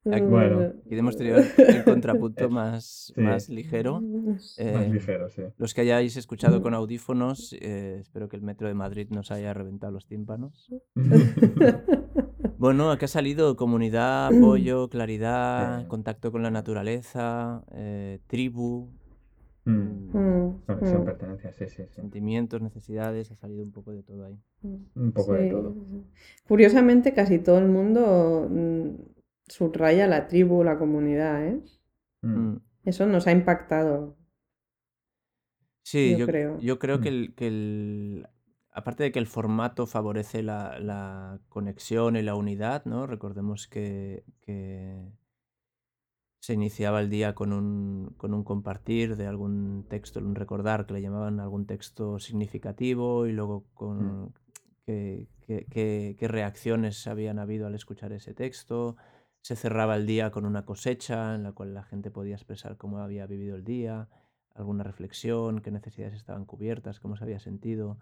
Bueno. 0.04 0.74
y 0.86 0.98
hemos 0.98 1.16
tenido 1.16 1.38
el, 1.38 1.84
contrapunto 1.84 2.50
más, 2.50 3.12
Sí. 3.14 3.22
más 3.22 3.50
ligero. 3.50 4.02
Más 4.02 4.58
Eh, 4.58 4.90
ligero, 4.92 5.30
sí. 5.30 5.44
Los 5.58 5.76
que 5.76 5.82
hayáis 5.82 6.18
escuchado 6.18 6.64
con 6.64 6.74
audífonos, 6.74 7.54
eh, 7.54 7.98
espero 8.00 8.30
que 8.30 8.36
el 8.38 8.42
metro 8.42 8.68
de 8.68 8.74
Madrid 8.74 9.08
nos 9.12 9.30
haya 9.30 9.54
reventado 9.54 9.92
los 9.94 10.08
tímpanos. 10.08 10.70
Bueno, 12.60 12.92
aquí 12.92 13.06
ha 13.06 13.08
salido 13.08 13.56
comunidad, 13.56 14.28
apoyo, 14.38 14.90
claridad, 14.90 15.88
contacto 15.88 16.30
con 16.30 16.44
la 16.44 16.52
naturaleza, 16.52 17.64
eh, 17.72 18.20
tribu. 18.28 18.90
Mm. 19.64 20.18
Mm, 20.18 20.62
Conexión, 20.66 21.02
mm, 21.02 21.06
pertenencia, 21.06 21.54
sí, 21.54 21.68
sí, 21.68 21.84
sí. 21.88 21.96
Sentimientos, 21.96 22.62
necesidades, 22.62 23.32
ha 23.32 23.36
salido 23.36 23.64
un 23.64 23.72
poco 23.72 23.92
de 23.94 24.04
todo 24.04 24.26
ahí. 24.26 24.38
Un 24.96 25.12
poco 25.14 25.34
de 25.34 25.50
todo. 25.50 25.74
Curiosamente, 26.50 27.14
casi 27.14 27.40
todo 27.40 27.60
el 27.60 27.68
mundo 27.70 28.50
subraya 29.48 30.08
la 30.08 30.28
tribu, 30.28 30.62
la 30.64 30.78
comunidad, 30.78 31.48
¿eh? 31.48 31.62
Mm. 32.24 32.58
Eso 32.84 33.06
nos 33.06 33.26
ha 33.28 33.32
impactado, 33.32 34.18
Sí, 35.84 36.12
yo 36.12 36.18
yo, 36.20 36.26
creo. 36.28 36.60
yo 36.60 36.78
creo 36.80 37.00
que 37.02 37.10
el, 37.10 37.34
que 37.36 37.48
el- 37.48 38.28
aparte 38.72 39.04
de 39.04 39.12
que 39.12 39.20
el 39.20 39.28
formato 39.28 39.86
favorece 39.88 40.44
la, 40.44 40.80
la 40.80 41.40
conexión 41.50 42.16
y 42.16 42.22
la 42.22 42.36
unidad, 42.36 42.86
¿no? 42.86 43.08
Recordemos 43.08 43.68
que, 43.68 44.24
que 44.42 45.12
se 46.42 46.54
iniciaba 46.54 47.02
el 47.02 47.10
día 47.10 47.36
con 47.36 47.52
un, 47.52 48.14
con 48.18 48.34
un 48.34 48.44
compartir 48.44 49.18
de 49.18 49.28
algún 49.28 49.86
texto, 49.90 50.20
un 50.20 50.36
recordar 50.36 50.86
que 50.86 50.94
le 50.94 51.02
llamaban 51.02 51.40
algún 51.40 51.66
texto 51.66 52.20
significativo 52.20 53.26
y 53.28 53.34
luego 53.34 53.62
Mm. 53.62 53.74
con 53.76 54.34
qué, 54.86 55.28
qué- 55.46 55.66
qué- 55.70 56.16
qué 56.18 56.28
reacciones 56.28 57.06
habían 57.08 57.40
habido 57.40 57.68
al 57.68 57.76
escuchar 57.76 58.14
ese 58.14 58.34
texto. 58.34 58.96
Se 59.42 59.56
cerraba 59.56 59.96
el 59.96 60.06
día 60.06 60.32
con 60.32 60.46
una 60.46 60.66
cosecha 60.66 61.36
en 61.36 61.44
la 61.44 61.52
cual 61.52 61.74
la 61.74 61.84
gente 61.84 62.10
podía 62.12 62.36
expresar 62.36 62.78
cómo 62.78 63.00
había 63.00 63.26
vivido 63.28 63.56
el 63.56 63.64
día, 63.64 64.08
alguna 64.56 64.84
reflexión, 64.84 65.62
qué 65.62 65.72
necesidades 65.72 66.16
estaban 66.16 66.46
cubiertas, 66.46 67.00
cómo 67.00 67.16
se 67.18 67.24
había 67.26 67.40
sentido. 67.40 67.98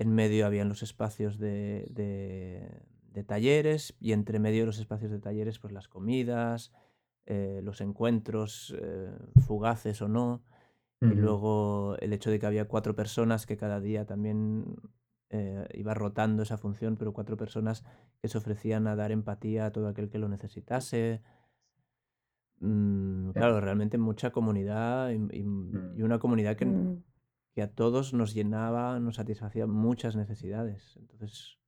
En 0.00 0.14
medio 0.14 0.46
habían 0.46 0.68
los 0.70 0.82
espacios 0.82 1.38
de, 1.38 1.86
de- 1.90 2.82
de 3.12 3.22
talleres 3.24 3.94
y 4.00 4.12
entre 4.12 4.38
medio 4.38 4.60
de 4.62 4.66
los 4.66 4.78
espacios 4.78 5.10
de 5.10 5.18
talleres 5.18 5.58
pues 5.58 5.72
las 5.74 5.88
comidas, 5.88 6.72
eh, 7.26 7.60
los 7.62 7.80
encuentros 7.80 8.74
eh, 8.80 9.10
fugaces 9.46 10.00
o 10.02 10.08
no. 10.08 10.42
Y 11.02 11.14
luego 11.14 11.96
el 12.00 12.12
hecho 12.12 12.30
de 12.30 12.38
que 12.38 12.46
había 12.46 12.66
cuatro 12.68 12.94
personas 12.94 13.46
que 13.46 13.56
cada 13.56 13.80
día 13.80 14.04
también 14.06 14.76
eh, 15.30 15.66
iba 15.74 15.94
rotando 15.94 16.42
esa 16.42 16.56
función, 16.58 16.96
pero 16.96 17.12
cuatro 17.12 17.36
personas 17.36 17.84
que 18.20 18.28
se 18.28 18.36
ofrecían 18.38 18.86
a 18.86 18.96
dar 18.96 19.10
empatía 19.12 19.66
a 19.66 19.72
todo 19.72 19.88
aquel 19.88 20.08
que 20.10 20.18
lo 20.18 20.28
necesitase. 20.28 21.22
Mm, 22.60 23.30
claro, 23.30 23.60
realmente 23.60 23.96
mucha 23.98 24.30
comunidad 24.30 25.10
y, 25.10 25.14
y- 25.38 25.42
Mm. 25.44 25.98
y 25.98 26.02
una 26.02 26.18
comunidad 26.18 26.56
que, 26.56 26.66
Mm, 26.66 27.02
que 27.52 27.62
a 27.62 27.70
todos 27.70 28.12
nos 28.14 28.34
llenaba, 28.34 28.98
nos 29.00 29.16
satisfacía 29.16 29.66
muchas 29.66 30.16
necesidades. 30.16 30.96
Entonces 30.96 31.58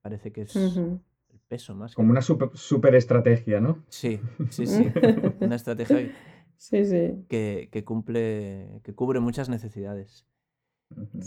parece 0.00 0.32
que 0.32 0.42
es 0.42 0.56
el 0.56 1.00
peso 1.48 1.74
más 1.74 1.92
que... 1.92 1.96
Como 1.96 2.10
una 2.10 2.22
super, 2.22 2.50
super 2.54 2.94
estrategia, 2.94 3.60
¿no? 3.60 3.78
Sí, 3.88 4.20
sí, 4.50 4.66
sí. 4.66 4.92
Una 5.40 5.56
estrategia 5.56 6.10
Sí, 6.56 6.84
sí, 6.84 7.24
que, 7.28 7.68
que 7.72 7.84
cumple, 7.84 8.80
que 8.84 8.94
cubre 8.94 9.18
muchas 9.18 9.48
necesidades. 9.48 10.26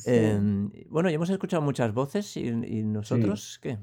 Em, 0.06 0.72
bueno, 0.90 1.10
ya 1.10 1.16
hemos 1.16 1.30
escuchado 1.30 1.62
muchas 1.62 1.94
voces 1.94 2.38
y, 2.38 2.48
y 2.48 2.84
nosotros, 2.84 3.60
¿qué? 3.62 3.78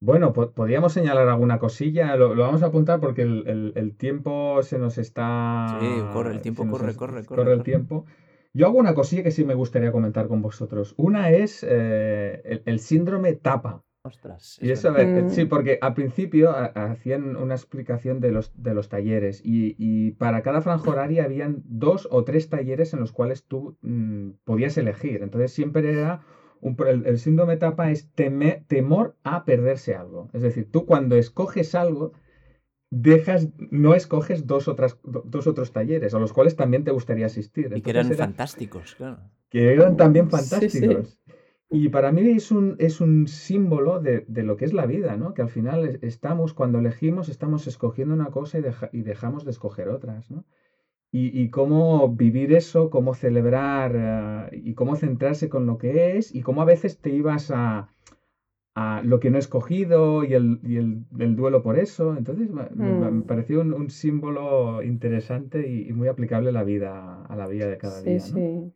Bueno, 0.00 0.34
po- 0.34 0.50
podríamos 0.50 0.92
señalar 0.92 1.28
alguna 1.28 1.58
cosilla, 1.58 2.14
lo, 2.16 2.34
lo 2.34 2.42
vamos 2.42 2.62
a 2.62 2.66
apuntar 2.66 3.00
porque 3.00 3.22
el, 3.22 3.46
el- 3.46 3.72
el 3.76 3.96
tiempo 3.96 4.62
se 4.62 4.78
nos 4.78 4.98
está... 4.98 5.78
Sí, 5.80 6.02
corre, 6.12 6.32
el 6.32 6.42
tiempo 6.42 6.64
nos 6.66 6.72
corre, 6.78 6.90
es- 6.90 6.96
corre, 6.98 7.12
corre, 7.24 7.26
corre 7.26 7.52
el 7.52 7.58
corre. 7.60 7.64
tiempo. 7.64 8.04
Yo 8.56 8.66
hago 8.66 8.78
una 8.78 8.94
cosilla 8.94 9.22
que 9.22 9.30
sí 9.32 9.42
me 9.44 9.54
gustaría 9.54 9.90
comentar 9.90 10.28
con 10.28 10.40
vosotros. 10.40 10.94
Una 10.96 11.30
es 11.30 11.64
eh, 11.68 12.40
el, 12.44 12.62
el 12.64 12.78
síndrome 12.78 13.34
TAPA. 13.34 13.82
Ostras, 14.04 14.58
Y 14.60 14.70
es 14.70 14.70
eso, 14.70 14.88
a 14.88 14.92
verdad. 14.92 15.10
ver, 15.12 15.12
eh, 15.14 15.24
sí, 15.28 15.44
Mm, 15.44 15.48
porque 15.48 15.78
al 15.80 15.94
principio 15.94 16.50
ha- 16.50 16.66
hacían 16.66 17.36
una 17.36 17.54
explicación 17.54 18.20
de 18.20 18.30
los, 18.32 18.52
de 18.54 18.74
los 18.74 18.88
talleres 18.88 19.40
y, 19.44 19.74
y 19.78 20.12
para 20.12 20.42
cada 20.42 20.60
franja 20.60 20.90
horaria 20.90 21.24
habían 21.24 21.62
dos 21.64 22.08
o 22.10 22.24
tres 22.24 22.48
talleres 22.48 22.92
en 22.94 23.00
los 23.00 23.12
cuales 23.12 23.44
tú 23.44 23.76
mm, 23.82 24.30
podías 24.44 24.76
elegir. 24.78 25.22
Entonces 25.22 25.52
siempre 25.52 25.90
era, 25.92 26.20
un, 26.60 26.76
el, 26.86 27.06
el 27.06 27.18
síndrome 27.18 27.56
TAPA 27.56 27.90
es 27.90 28.08
teme- 28.14 28.64
temor 28.68 29.16
a 29.24 29.44
perderse 29.44 29.94
algo. 29.94 30.28
Es 30.32 30.42
decir, 30.42 30.70
tú 30.70 30.86
cuando 30.86 31.16
escoges 31.16 31.74
algo, 31.74 32.12
dejas, 32.94 33.48
no 33.70 33.94
escoges 33.94 34.46
dos, 34.46 34.68
otras, 34.68 34.98
do- 35.02 35.22
dos 35.26 35.46
otros 35.46 35.72
talleres 35.72 36.14
a 36.14 36.18
los 36.18 36.32
cuales 36.32 36.56
también 36.56 36.84
te 36.84 36.90
gustaría 36.92 37.26
asistir. 37.26 37.72
Y 37.76 37.80
que 37.82 37.90
eran 37.90 38.06
era, 38.06 38.16
fantásticos, 38.16 38.94
claro. 38.94 39.18
que 39.50 39.72
eran 39.72 39.96
también 39.96 40.30
sí, 40.30 40.36
sí. 40.36 40.36
fantásticos. 40.36 41.18
Y 41.70 41.88
para 41.88 42.12
mí 42.12 42.28
es 42.30 42.50
un, 42.52 42.76
es 42.78 43.00
un 43.00 43.26
símbolo 43.26 43.98
de, 44.00 44.24
de 44.28 44.42
lo 44.44 44.56
que 44.56 44.64
es 44.64 44.72
la 44.72 44.86
vida, 44.86 45.16
¿no? 45.16 45.34
Que 45.34 45.42
al 45.42 45.48
final 45.48 45.84
es- 45.88 46.02
estamos, 46.02 46.54
cuando 46.54 46.78
elegimos, 46.78 47.28
estamos 47.28 47.66
escogiendo 47.66 48.14
una 48.14 48.30
cosa 48.30 48.58
y, 48.58 48.62
deja- 48.62 48.90
y 48.92 49.02
dejamos 49.02 49.44
de 49.44 49.50
escoger 49.50 49.88
otras, 49.88 50.30
¿no? 50.30 50.44
Y, 51.10 51.40
y 51.40 51.48
cómo 51.50 52.08
vivir 52.08 52.52
eso, 52.52 52.90
cómo 52.90 53.14
celebrar 53.14 54.50
eh, 54.52 54.60
y 54.64 54.74
cómo 54.74 54.96
centrarse 54.96 55.48
con 55.48 55.64
lo 55.66 55.78
que 55.78 56.16
es 56.16 56.34
y 56.34 56.42
cómo 56.42 56.62
a 56.62 56.64
veces 56.64 56.98
te 56.98 57.10
ibas 57.10 57.50
a, 57.52 57.88
a 58.74 59.00
lo 59.04 59.20
que 59.20 59.30
no 59.30 59.36
he 59.36 59.40
escogido 59.40 60.24
y 60.24 60.34
el, 60.34 60.60
y 60.62 60.76
el, 60.76 61.04
el 61.18 61.36
duelo 61.36 61.62
por 61.62 61.78
eso. 61.78 62.16
Entonces 62.16 62.50
me, 62.50 62.68
me- 62.74 62.94
me 63.10 63.22
Mm, 63.22 63.24
pareció 63.24 63.60
un, 63.60 63.72
un 63.72 63.90
símbolo 63.90 64.82
interesante 64.82 65.68
y, 65.68 65.88
y 65.88 65.92
muy 65.92 66.08
aplicable 66.08 66.50
a 66.50 66.52
la 66.52 66.64
vida, 66.64 67.22
a 67.24 67.36
la 67.36 67.46
vida 67.46 67.68
de 67.68 67.78
cada 67.78 68.00
Sí, 68.02 68.02
día, 68.02 68.26
¿no? 68.28 68.44
sí. 68.44 68.72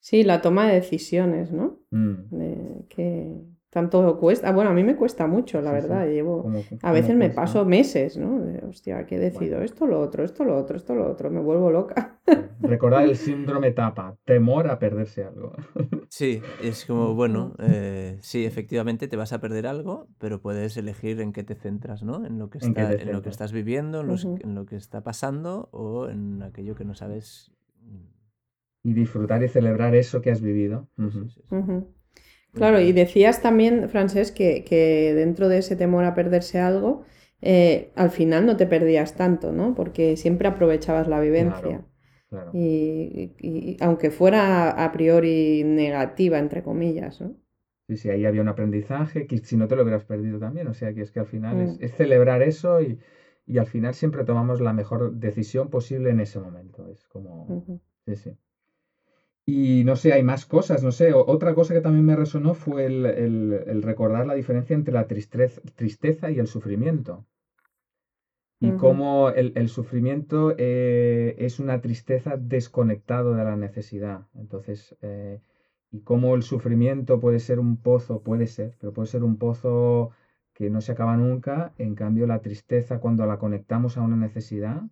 Sí, 0.00 0.24
la 0.24 0.42
toma 0.42 0.68
de 0.68 0.74
decisiones, 0.76 1.52
¿no? 1.52 1.80
Mm, 1.92 2.30
De 2.30 2.86
que 2.90 3.42
tanto 3.72 4.18
cuesta. 4.18 4.52
Bueno, 4.52 4.70
a 4.70 4.74
mí 4.74 4.84
me 4.84 4.96
cuesta 4.96 5.26
mucho, 5.26 5.60
la 5.62 5.70
sí, 5.70 5.76
sí. 5.80 5.82
verdad. 5.82 6.06
Llevo, 6.06 6.42
¿Cómo, 6.42 6.64
a 6.82 6.92
veces 6.92 7.16
me 7.16 7.26
cuesta? 7.26 7.42
paso 7.42 7.64
meses, 7.64 8.16
¿no? 8.18 8.40
De, 8.40 8.64
hostia, 8.66 9.06
¿qué 9.06 9.18
decido? 9.18 9.56
Bueno, 9.56 9.64
Esto, 9.64 9.86
lo 9.86 10.00
otro, 10.00 10.24
esto, 10.24 10.44
lo 10.44 10.56
otro, 10.56 10.76
esto, 10.76 10.94
lo 10.94 11.10
otro. 11.10 11.30
Me 11.30 11.40
vuelvo 11.40 11.70
loca. 11.70 12.20
sí. 12.26 12.32
Recordar 12.60 13.04
el 13.04 13.16
síndrome 13.16 13.72
TAPA, 13.72 14.16
temor 14.24 14.68
a 14.68 14.78
perderse 14.78 15.24
algo. 15.24 15.52
Sí, 16.08 16.42
es 16.62 16.84
como, 16.84 17.14
bueno, 17.14 17.54
eh, 17.58 18.18
sí, 18.20 18.44
efectivamente 18.44 19.08
te 19.08 19.16
vas 19.16 19.32
a 19.32 19.40
perder 19.40 19.66
algo, 19.66 20.08
pero 20.18 20.42
puedes 20.42 20.76
elegir 20.76 21.20
en 21.22 21.32
qué 21.32 21.42
te 21.42 21.54
centras, 21.54 22.02
¿no? 22.02 22.26
En 22.26 22.38
lo 22.38 22.50
que 22.50 22.58
¿En 22.60 22.68
está, 22.68 22.90
te 22.90 23.02
en 23.04 23.12
lo 23.12 23.22
que 23.22 23.30
estás 23.30 23.52
viviendo, 23.52 24.02
en, 24.02 24.08
los- 24.08 24.24
Ujú, 24.24 24.38
en 24.42 24.54
lo 24.54 24.66
que 24.66 24.76
está 24.76 25.02
pasando 25.02 25.70
o 25.72 26.08
en 26.10 26.42
aquello 26.42 26.74
que 26.74 26.84
no 26.84 26.94
sabes. 26.94 27.50
Y 28.84 28.92
disfrutar 28.94 29.42
y 29.42 29.48
celebrar 29.48 29.94
eso 29.96 30.20
que 30.22 30.30
has 30.30 30.40
vivido. 30.40 30.88
Sí, 30.96 31.10
sí, 31.10 31.18
Ujú. 31.18 31.28
sí, 31.28 31.42
sí. 31.48 31.56
ujú. 31.56 31.94
Claro, 32.54 32.80
y 32.80 32.92
decías 32.92 33.40
también, 33.40 33.88
Francés, 33.88 34.30
que, 34.30 34.62
que 34.64 35.14
dentro 35.14 35.48
de 35.48 35.58
ese 35.58 35.74
temor 35.76 36.04
a 36.04 36.14
perderse 36.14 36.58
algo, 36.60 37.04
eh, 37.40 37.90
al 37.96 38.10
final 38.10 38.44
no 38.46 38.56
te 38.56 38.66
perdías 38.66 39.14
tanto, 39.16 39.52
¿no? 39.52 39.74
Porque 39.74 40.16
siempre 40.16 40.48
aprovechabas 40.48 41.08
la 41.08 41.20
vivencia. 41.20 41.82
Claro, 41.82 41.88
claro. 42.28 42.52
Y, 42.52 43.32
y- 43.40 43.70
y 43.72 43.76
aunque 43.80 44.10
fuera 44.10 44.70
a 44.70 44.92
priori 44.92 45.64
negativa, 45.64 46.38
entre 46.38 46.62
comillas, 46.62 47.20
¿no? 47.20 47.36
Sí, 47.88 47.96
sí, 47.96 48.10
ahí 48.10 48.24
había 48.26 48.40
un 48.42 48.48
aprendizaje 48.48 49.26
que 49.26 49.38
si 49.38 49.56
no 49.56 49.68
te 49.68 49.76
lo 49.76 49.82
hubieras 49.82 50.04
perdido 50.04 50.38
también. 50.38 50.66
O 50.68 50.74
sea, 50.74 50.92
que 50.94 51.02
es 51.02 51.10
que 51.12 51.20
al 51.20 51.26
final 51.26 51.60
es, 51.60 51.76
Mm, 51.76 51.80
es 51.80 51.92
celebrar 51.94 52.42
eso 52.42 52.80
y, 52.80 52.98
y 53.46 53.58
al 53.58 53.66
final 53.66 53.94
siempre 53.94 54.24
tomamos 54.24 54.60
la 54.60 54.72
mejor 54.72 55.12
decisión 55.14 55.68
posible 55.70 56.10
en 56.10 56.20
ese 56.20 56.40
momento. 56.40 56.88
Es 56.88 57.06
como, 57.08 57.68
sí, 58.06 58.16
sí. 58.16 58.36
Y 59.46 59.84
no 59.84 59.94
sé, 59.96 60.12
hay 60.12 60.22
más 60.24 60.46
cosas, 60.46 60.82
no 60.82 60.90
sé. 60.90 61.12
Otra 61.12 61.54
cosa 61.54 61.74
que 61.74 61.80
también 61.80 62.04
me 62.04 62.16
resonó 62.16 62.54
fue 62.54 62.86
el, 62.86 63.06
el- 63.06 63.62
el 63.66 63.82
recordar 63.82 64.26
la 64.26 64.34
diferencia 64.34 64.74
entre 64.74 64.94
la 64.94 65.06
tristeza, 65.06 65.60
tristeza 65.76 66.30
y 66.30 66.38
el 66.40 66.46
sufrimiento. 66.48 67.24
Y 68.60 68.74
cómo 68.74 69.30
el, 69.30 69.52
el 69.56 69.68
sufrimiento 69.68 70.54
eh, 70.56 71.34
es 71.38 71.58
una 71.58 71.80
tristeza 71.80 72.36
desconectado 72.36 73.34
de 73.34 73.42
la 73.44 73.56
necesidad. 73.56 74.28
Entonces, 74.34 74.96
eh, 75.02 75.40
y 75.90 76.00
cómo 76.02 76.34
el 76.36 76.42
sufrimiento 76.42 77.18
puede 77.20 77.40
ser 77.40 77.58
un 77.58 77.76
pozo, 77.82 78.22
puede 78.22 78.46
ser, 78.46 78.76
pero 78.78 78.92
puede 78.92 79.08
ser 79.08 79.24
un 79.24 79.36
pozo 79.38 80.10
que 80.54 80.70
no 80.70 80.80
se 80.80 80.92
acaba 80.92 81.16
nunca. 81.16 81.74
En 81.78 81.94
cambio, 81.96 82.26
la 82.26 82.40
tristeza, 82.40 83.00
cuando 83.00 83.26
la 83.26 83.38
conectamos 83.38 83.96
a 83.98 84.02
una 84.02 84.16
necesidad, 84.16 84.82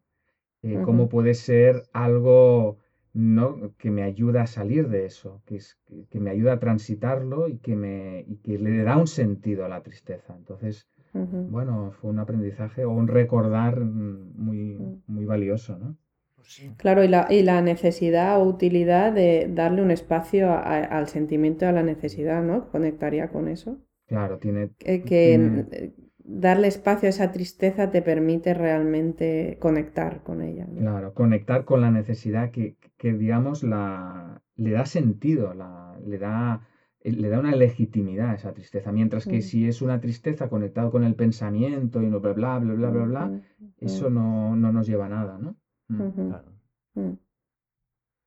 eh, 0.62 0.80
cómo 0.80 1.08
puede 1.08 1.34
ser 1.34 1.84
algo 1.92 2.78
¿no? 3.12 3.74
que 3.76 3.90
me 3.90 4.02
ayuda 4.02 4.42
a 4.42 4.46
salir 4.46 4.88
de 4.88 5.06
eso, 5.06 5.42
que, 5.46 5.56
es, 5.56 5.78
que, 6.10 6.20
me 6.20 6.30
ayuda 6.30 6.54
a 6.54 6.58
transitarlo 6.60 7.48
y 7.48 7.58
que, 7.58 7.76
me, 7.76 8.24
y 8.26 8.36
que 8.36 8.58
le 8.58 8.82
da 8.82 8.96
un 8.96 9.06
sentido 9.06 9.64
a 9.64 9.68
la 9.68 9.82
tristeza. 9.82 10.34
Entonces, 10.36 10.88
bueno, 11.12 11.92
fue 12.00 12.10
un 12.10 12.18
aprendizaje 12.20 12.84
o 12.84 12.90
un 12.90 13.08
recordar 13.08 13.80
muy, 13.80 14.76
mm. 14.78 15.02
muy 15.08 15.24
valioso, 15.24 15.76
¿no? 15.78 15.96
Pues 16.36 16.52
sí. 16.54 16.70
Claro, 16.78 17.02
y 17.04 17.08
la, 17.08 17.26
y 17.30 17.42
la 17.42 17.60
necesidad 17.62 18.40
o 18.40 18.44
utilidad 18.44 19.12
de 19.12 19.48
darle 19.52 19.82
un 19.82 19.90
espacio 19.90 20.50
a- 20.50 20.60
a- 20.60 20.84
al 20.84 21.08
sentimiento 21.08 21.64
y 21.64 21.68
a 21.68 21.72
la 21.72 21.82
necesidad, 21.82 22.42
¿no? 22.42 22.70
Conectaría 22.70 23.28
con 23.28 23.48
eso. 23.48 23.78
Claro, 24.06 24.38
tiene, 24.38 24.70
Que, 24.78 25.02
que, 25.02 25.38
tiene, 25.38 25.92
darle 26.18 26.68
espacio 26.68 27.08
a 27.08 27.10
esa 27.10 27.32
tristeza 27.32 27.90
te 27.90 28.02
permite 28.02 28.54
realmente 28.54 29.56
conectar 29.60 30.22
con 30.22 30.42
ella, 30.42 30.66
¿no? 30.66 30.80
claro, 30.80 31.12
conectar 31.14 31.64
con 31.64 31.80
la 31.80 31.90
necesidad 31.90 32.50
que, 32.50 32.76
que 33.00 33.14
digamos, 33.14 33.62
la, 33.62 34.42
le 34.56 34.72
da 34.72 34.84
sentido, 34.84 35.54
la, 35.54 35.98
le 36.06 36.18
da, 36.18 36.68
eh, 37.00 37.12
le 37.12 37.30
da 37.30 37.40
una 37.40 37.56
legitimidad 37.56 38.28
a 38.28 38.34
esa 38.34 38.52
tristeza. 38.52 38.92
Mientras 38.92 39.24
que 39.24 39.38
Mm, 39.38 39.42
si 39.42 39.66
es 39.66 39.80
una 39.80 40.02
tristeza 40.02 40.50
conectado 40.50 40.90
con 40.90 41.02
el 41.04 41.14
pensamiento 41.14 42.02
y 42.02 42.08
no 42.08 42.20
bla, 42.20 42.34
bla, 42.34 42.58
bla, 42.58 42.74
bla, 42.74 42.90
bla, 42.90 43.04
bla, 43.06 43.42
eso 43.78 44.10
no, 44.10 44.54
no 44.54 44.70
nos 44.70 44.86
lleva 44.86 45.06
a 45.06 45.08
nada, 45.08 45.38
¿no? 45.38 45.56
Mm. 45.88 46.28
Claro. 46.28 46.52
mm. 46.94 47.12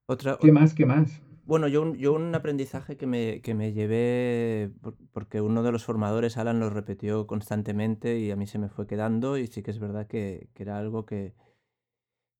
Otra, 0.07 0.37
¿Qué 0.41 0.51
más? 0.51 0.73
¿Qué 0.73 0.87
más? 0.87 1.21
Bueno, 1.45 1.67
yo 1.67 1.83
un, 1.83 1.95
yo 1.95 2.13
un 2.13 2.33
aprendizaje 2.33 2.97
que 2.97 3.05
me, 3.05 3.41
que 3.41 3.53
me 3.53 3.73
llevé, 3.73 4.71
porque 5.11 5.39
uno 5.39 5.61
de 5.61 5.71
los 5.71 5.85
formadores, 5.85 6.37
Alan, 6.37 6.59
lo 6.59 6.71
repitió 6.71 7.27
constantemente 7.27 8.17
y 8.17 8.31
a 8.31 8.35
mí 8.35 8.47
se 8.47 8.57
me 8.57 8.69
fue 8.69 8.87
quedando 8.87 9.37
y 9.37 9.45
sí 9.45 9.61
que 9.61 9.69
es 9.69 9.77
verdad 9.77 10.07
que, 10.07 10.49
era 10.55 10.79
algo 10.79 11.05
que, 11.05 11.35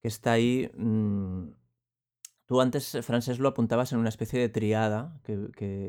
que 0.01 0.07
está 0.07 0.31
ahí. 0.31 0.71
Mm, 0.75 1.62
tú 2.45 2.61
antes, 2.61 2.97
Frances, 3.01 3.39
lo 3.39 3.49
apuntabas 3.49 3.91
en 3.93 3.99
una 3.99 4.09
especie 4.09 4.39
de 4.39 4.49
triada 4.49 5.19
que, 5.23 5.35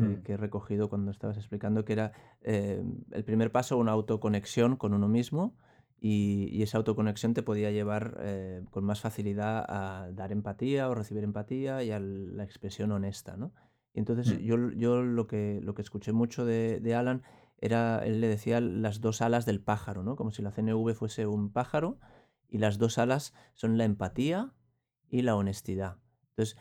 mm. 0.00 0.30
he 0.30 0.36
recogido 0.36 0.88
cuando 0.88 1.10
estabas 1.10 1.36
explicando, 1.36 1.84
que 1.84 1.92
era 1.92 2.12
eh, 2.42 2.82
el 3.12 3.24
primer 3.24 3.52
paso, 3.52 3.76
una 3.76 3.92
autoconexión 3.92 4.76
con 4.76 4.94
uno 4.94 5.08
mismo 5.08 5.56
y, 6.00 6.62
esa 6.62 6.78
autoconexión 6.78 7.34
te 7.34 7.42
podía 7.42 7.70
llevar 7.70 8.18
eh, 8.20 8.62
con 8.70 8.84
más 8.84 9.00
facilidad 9.00 9.64
a 9.68 10.10
dar 10.12 10.32
empatía 10.32 10.88
o 10.88 10.94
recibir 10.94 11.24
empatía 11.24 11.82
y 11.82 11.90
a 11.90 11.98
la 11.98 12.44
expresión 12.44 12.92
honesta, 12.92 13.36
¿no? 13.36 13.52
Y 13.94 14.00
entonces 14.00 14.34
mm. 14.34 14.42
yo, 14.42 14.70
yo 14.72 15.02
lo, 15.02 15.26
que, 15.26 15.60
lo 15.62 15.74
que 15.74 15.82
escuché 15.82 16.12
mucho 16.12 16.44
de, 16.44 16.94
Alan 16.94 17.22
era, 17.58 18.04
él 18.04 18.20
le 18.20 18.28
decía 18.28 18.60
las 18.60 19.00
dos 19.00 19.22
alas 19.22 19.46
del 19.46 19.62
pájaro, 19.62 20.02
¿no? 20.02 20.16
Como 20.16 20.30
si 20.30 20.42
la 20.42 20.50
CNV 20.50 20.94
fuese 20.94 21.26
un 21.26 21.50
pájaro 21.50 21.98
y 22.50 22.58
las 22.58 22.78
dos 22.78 22.98
alas 22.98 23.32
son 23.54 23.78
la 23.78 23.84
empatía 23.84 24.52
y 25.08 25.22
la 25.22 25.36
honestidad. 25.36 25.96
Entonces, 26.36 26.56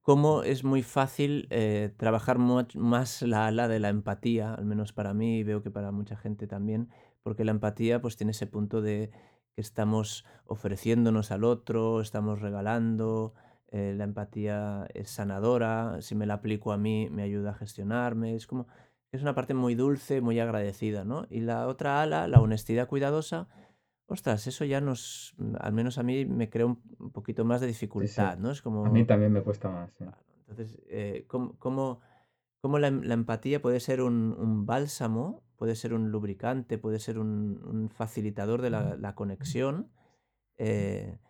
cómo 0.00 0.42
es 0.42 0.64
muy 0.64 0.82
fácil 0.82 1.46
eh, 1.50 1.92
trabajar 1.96 2.38
más 2.38 3.22
la 3.22 3.46
ala 3.46 3.68
de 3.68 3.80
la 3.80 3.88
empatía, 3.88 4.54
al 4.54 4.64
menos 4.64 4.92
para 4.92 5.14
mí 5.14 5.38
y 5.38 5.42
veo 5.42 5.62
que 5.62 5.70
para 5.70 5.92
mucha 5.92 6.16
gente 6.16 6.46
también, 6.46 6.88
porque 7.22 7.44
la 7.44 7.52
empatía 7.52 8.00
pues 8.00 8.16
tiene 8.16 8.32
ese 8.32 8.46
punto 8.46 8.80
de 8.82 9.10
que 9.54 9.60
estamos 9.60 10.24
ofreciéndonos 10.46 11.30
al 11.30 11.44
otro, 11.44 12.00
estamos 12.00 12.40
regalando, 12.40 13.34
eh, 13.68 13.94
la 13.96 14.04
empatía 14.04 14.86
es 14.94 15.10
sanadora, 15.10 16.00
si 16.00 16.14
me 16.14 16.26
la 16.26 16.34
aplico 16.34 16.72
a 16.72 16.78
mí 16.78 17.08
me 17.10 17.22
ayuda 17.22 17.50
a 17.50 17.54
gestionarme, 17.54 18.34
es 18.34 18.46
como, 18.46 18.66
es 19.12 19.22
una 19.22 19.34
parte 19.34 19.54
muy 19.54 19.74
dulce, 19.74 20.20
muy 20.20 20.40
agradecida, 20.40 21.04
¿no? 21.04 21.26
Y 21.30 21.40
la 21.40 21.66
otra 21.66 22.02
ala, 22.02 22.28
la 22.28 22.40
honestidad 22.40 22.88
cuidadosa, 22.88 23.48
ostras, 24.12 24.46
eso 24.46 24.64
ya 24.64 24.80
nos, 24.80 25.34
al 25.58 25.72
menos 25.72 25.98
a 25.98 26.02
mí 26.02 26.24
me 26.24 26.48
crea 26.48 26.66
un 26.66 27.10
poquito 27.12 27.44
más 27.44 27.60
de 27.60 27.66
dificultad, 27.66 28.38
¿no? 28.38 28.50
Es 28.50 28.62
como... 28.62 28.86
A 28.86 28.90
mí 28.90 29.04
también 29.04 29.32
me 29.32 29.42
cuesta 29.42 29.68
más. 29.68 29.90
Entonces, 30.48 30.80
eh, 30.88 31.26
¿cómo, 31.26 32.00
la, 32.62 32.88
empatía 32.88 33.60
puede 33.60 33.80
ser 33.80 34.02
un, 34.02 34.36
un 34.38 34.66
bálsamo 34.66 35.42
puede 35.62 35.76
ser 35.76 35.94
un 35.94 36.10
lubricante, 36.10 36.76
puede 36.76 36.98
ser 36.98 37.20
un, 37.20 37.88
facilitador 37.94 38.62
de 38.62 38.70
la, 38.70 39.14
conexión, 39.14 39.92
eh, 40.58 41.20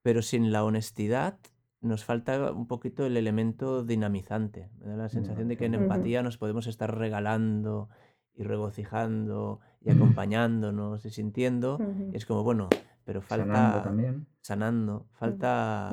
pero 0.00 0.22
sin 0.22 0.52
la 0.52 0.64
honestidad 0.64 1.38
nos 1.82 2.02
falta 2.02 2.50
un 2.50 2.66
poquito 2.66 3.04
el 3.04 3.18
elemento 3.18 3.84
dinamizante. 3.84 4.70
Me 4.78 4.86
da 4.86 4.96
la 4.96 5.10
sensación 5.10 5.48
de 5.48 5.58
que 5.58 5.66
en 5.66 5.74
empatía 5.74 6.22
nos 6.22 6.38
podemos 6.38 6.66
estar 6.66 6.96
regalando 6.96 7.90
y 8.32 8.44
regocijando 8.44 9.60
y 9.84 9.90
acompañándonos 9.90 11.04
y 11.04 11.10
sintiendo. 11.10 11.78
es 12.12 12.26
como, 12.26 12.42
bueno, 12.42 12.68
pero 13.04 13.20
falta... 13.20 13.46
Sanando 13.46 13.82
también. 13.82 14.26
Sanando. 14.40 15.06
Falta... 15.12 15.90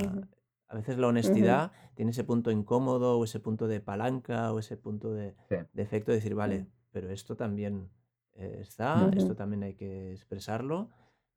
A 0.68 0.76
veces 0.76 0.98
la 0.98 1.08
honestidad 1.08 1.74
tiene 1.96 2.12
ese 2.12 2.24
punto 2.24 2.50
incómodo 2.50 3.20
o 3.20 3.24
ese 3.26 3.42
punto 3.42 3.68
de 3.68 3.82
palanca 3.82 4.54
o 4.54 4.60
ese 4.60 4.78
punto 4.78 5.14
de, 5.14 5.36
de 5.50 5.82
efecto 5.84 6.12
de 6.12 6.18
decir, 6.18 6.34
vale, 6.34 6.66
pero 6.92 7.10
esto 7.10 7.36
también 7.36 7.90
eh, 8.34 8.60
está, 8.62 9.10
esto 9.16 9.36
también 9.36 9.64
hay 9.64 9.76
que 9.76 10.12
expresarlo 10.12 10.90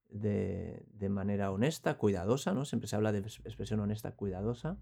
de, 0.08 1.08
manera 1.10 1.50
honesta, 1.50 1.98
cuidadosa, 1.98 2.54
¿no? 2.54 2.64
Siempre 2.64 2.88
se 2.88 2.96
habla 2.96 3.12
de 3.12 3.18
expresión 3.18 3.80
honesta, 3.80 4.12
cuidadosa. 4.12 4.78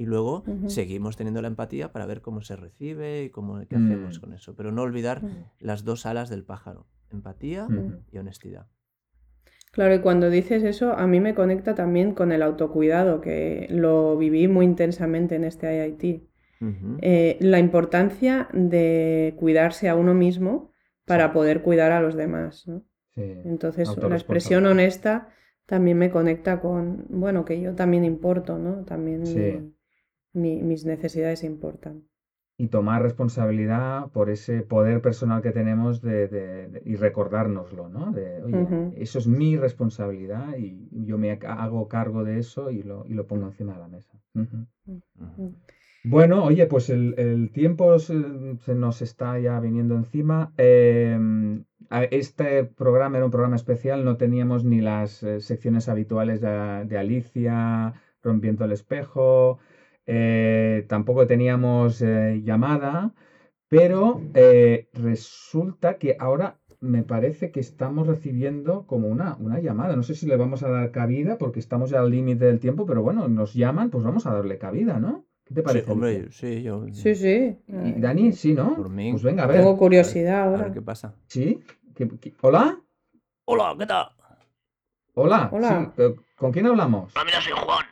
Y 0.00 0.06
luego 0.06 0.44
seguimos 0.68 1.18
teniendo 1.18 1.42
la 1.42 1.48
empatía 1.48 1.92
para 1.92 2.06
ver 2.06 2.22
cómo 2.22 2.40
se 2.40 2.56
recibe 2.56 3.24
y 3.24 3.28
cómo, 3.28 3.60
qué 3.68 3.76
hacemos 3.76 4.16
mm. 4.16 4.20
con 4.22 4.32
eso. 4.32 4.56
Pero 4.56 4.72
no 4.72 4.80
olvidar 4.80 5.20
las 5.58 5.84
dos 5.84 6.06
alas 6.06 6.30
del 6.30 6.42
pájaro, 6.42 6.86
empatía 7.12 7.68
y 8.10 8.16
honestidad. 8.16 8.66
Claro, 9.72 9.94
y 9.94 9.98
cuando 9.98 10.30
dices 10.30 10.62
eso, 10.62 10.94
a 10.94 11.06
mí 11.06 11.20
me 11.20 11.34
conecta 11.34 11.74
también 11.74 12.14
con 12.14 12.32
el 12.32 12.42
autocuidado, 12.42 13.20
que 13.20 13.66
lo 13.68 14.16
viví 14.16 14.48
muy 14.48 14.64
intensamente 14.64 15.34
en 15.34 15.44
este 15.44 15.86
IIT. 15.86 16.22
Eh, 17.02 17.36
la 17.40 17.58
importancia 17.58 18.48
de 18.54 19.34
cuidarse 19.38 19.90
a 19.90 19.96
uno 19.96 20.14
mismo 20.14 20.70
para 21.04 21.34
poder 21.34 21.60
cuidar 21.60 21.92
a 21.92 22.00
los 22.00 22.14
demás. 22.14 22.64
Entonces, 23.16 23.94
la 23.98 24.16
expresión 24.16 24.64
honesta 24.64 25.28
también 25.66 25.98
me 25.98 26.10
conecta 26.10 26.58
con, 26.58 27.04
bueno, 27.10 27.44
que 27.44 27.60
yo 27.60 27.74
también 27.74 28.06
importo, 28.06 28.58
¿no? 28.58 28.86
También 28.86 29.74
mis 30.32 30.84
necesidades 30.84 31.44
importan. 31.44 32.04
Y 32.56 32.68
tomar 32.68 33.02
responsabilidad 33.02 34.10
por 34.12 34.28
ese 34.28 34.60
poder 34.60 35.00
personal 35.00 35.40
que 35.40 35.50
tenemos 35.50 36.02
de, 36.02 36.82
y 36.84 36.96
recordárnoslo, 36.96 37.88
¿no? 37.88 38.12
De, 38.12 38.42
oye, 38.42 38.92
eso 38.96 39.18
es 39.18 39.26
mi 39.26 39.56
responsabilidad 39.56 40.58
y 40.58 41.06
yo 41.06 41.16
me 41.16 41.32
hago 41.32 41.88
cargo 41.88 42.22
de 42.22 42.38
eso 42.38 42.70
y 42.70 42.82
lo, 42.82 43.06
y 43.06 43.14
lo 43.14 43.26
pongo 43.26 43.46
encima 43.46 43.72
de 43.72 43.78
la 43.78 43.88
mesa. 43.88 44.20
Bueno, 46.02 46.44
oye, 46.44 46.66
pues 46.66 46.88
el, 46.88 47.50
tiempo 47.52 47.98
se, 47.98 48.14
nos 48.74 49.02
está 49.02 49.38
ya 49.38 49.60
viniendo 49.60 49.96
encima. 49.96 50.52
Em, 50.56 51.64
este 52.10 52.64
programa 52.64 53.18
era 53.18 53.26
un 53.26 53.30
programa 53.30 53.56
especial, 53.56 54.04
no 54.04 54.16
teníamos 54.16 54.64
ni 54.64 54.80
las 54.80 55.22
eh, 55.22 55.40
secciones 55.40 55.88
habituales 55.88 56.40
de, 56.40 56.98
Alicia, 56.98 57.94
Rompiendo 58.22 58.64
el 58.64 58.72
Espejo, 58.72 59.58
eh, 60.12 60.84
tampoco 60.88 61.26
teníamos 61.26 62.02
eh, 62.02 62.42
llamada, 62.44 63.14
pero 63.68 64.20
resulta 64.92 65.98
que 65.98 66.16
ahora 66.18 66.58
me 66.80 67.02
parece 67.02 67.50
que 67.50 67.60
estamos 67.60 68.06
recibiendo 68.06 68.86
como 68.86 69.08
una, 69.08 69.36
una 69.38 69.60
llamada. 69.60 69.94
No 69.96 70.02
sé 70.02 70.14
si 70.14 70.26
le 70.26 70.36
vamos 70.36 70.62
a 70.62 70.70
dar 70.70 70.90
cabida 70.90 71.38
porque 71.38 71.60
estamos 71.60 71.90
ya 71.90 72.00
al 72.00 72.10
límite 72.10 72.46
del 72.46 72.58
tiempo, 72.58 72.86
pero 72.86 73.02
bueno, 73.02 73.28
nos 73.28 73.54
llaman, 73.54 73.90
pues 73.90 74.02
vamos 74.02 74.26
a 74.26 74.32
darle 74.32 74.58
cabida, 74.58 74.98
¿no? 74.98 75.26
¿Qué 75.44 75.54
te 75.54 75.62
parece? 75.62 75.86
Sí, 75.86 75.92
hombre, 75.92 76.32
sí, 76.32 76.62
yo. 76.62 76.86
Sí, 76.92 77.14
sí. 77.14 77.58
¿Y 77.68 78.00
Dani? 78.00 78.32
Sí, 78.32 78.54
¿no? 78.54 78.76
Por 78.76 78.88
mí. 78.88 79.10
Pues 79.10 79.22
venga, 79.22 79.44
a 79.44 79.46
ver. 79.46 79.58
Tengo 79.58 79.76
curiosidad 79.76 80.44
ahora. 80.44 80.60
A 80.60 80.62
ver 80.64 80.72
qué 80.72 80.82
pasa. 80.82 81.14
¿Sí? 81.26 81.60
hola 82.40 82.80
Hola, 83.44 83.74
¿qué 83.78 83.86
tal? 83.86 84.06
Hola. 85.14 85.50
Hola. 85.52 85.92
¿Con 86.36 86.52
quién 86.52 86.66
hablamos? 86.66 87.12
Ah, 87.16 87.24
mira, 87.24 87.40
soy 87.40 87.52
Juan. 87.52 87.89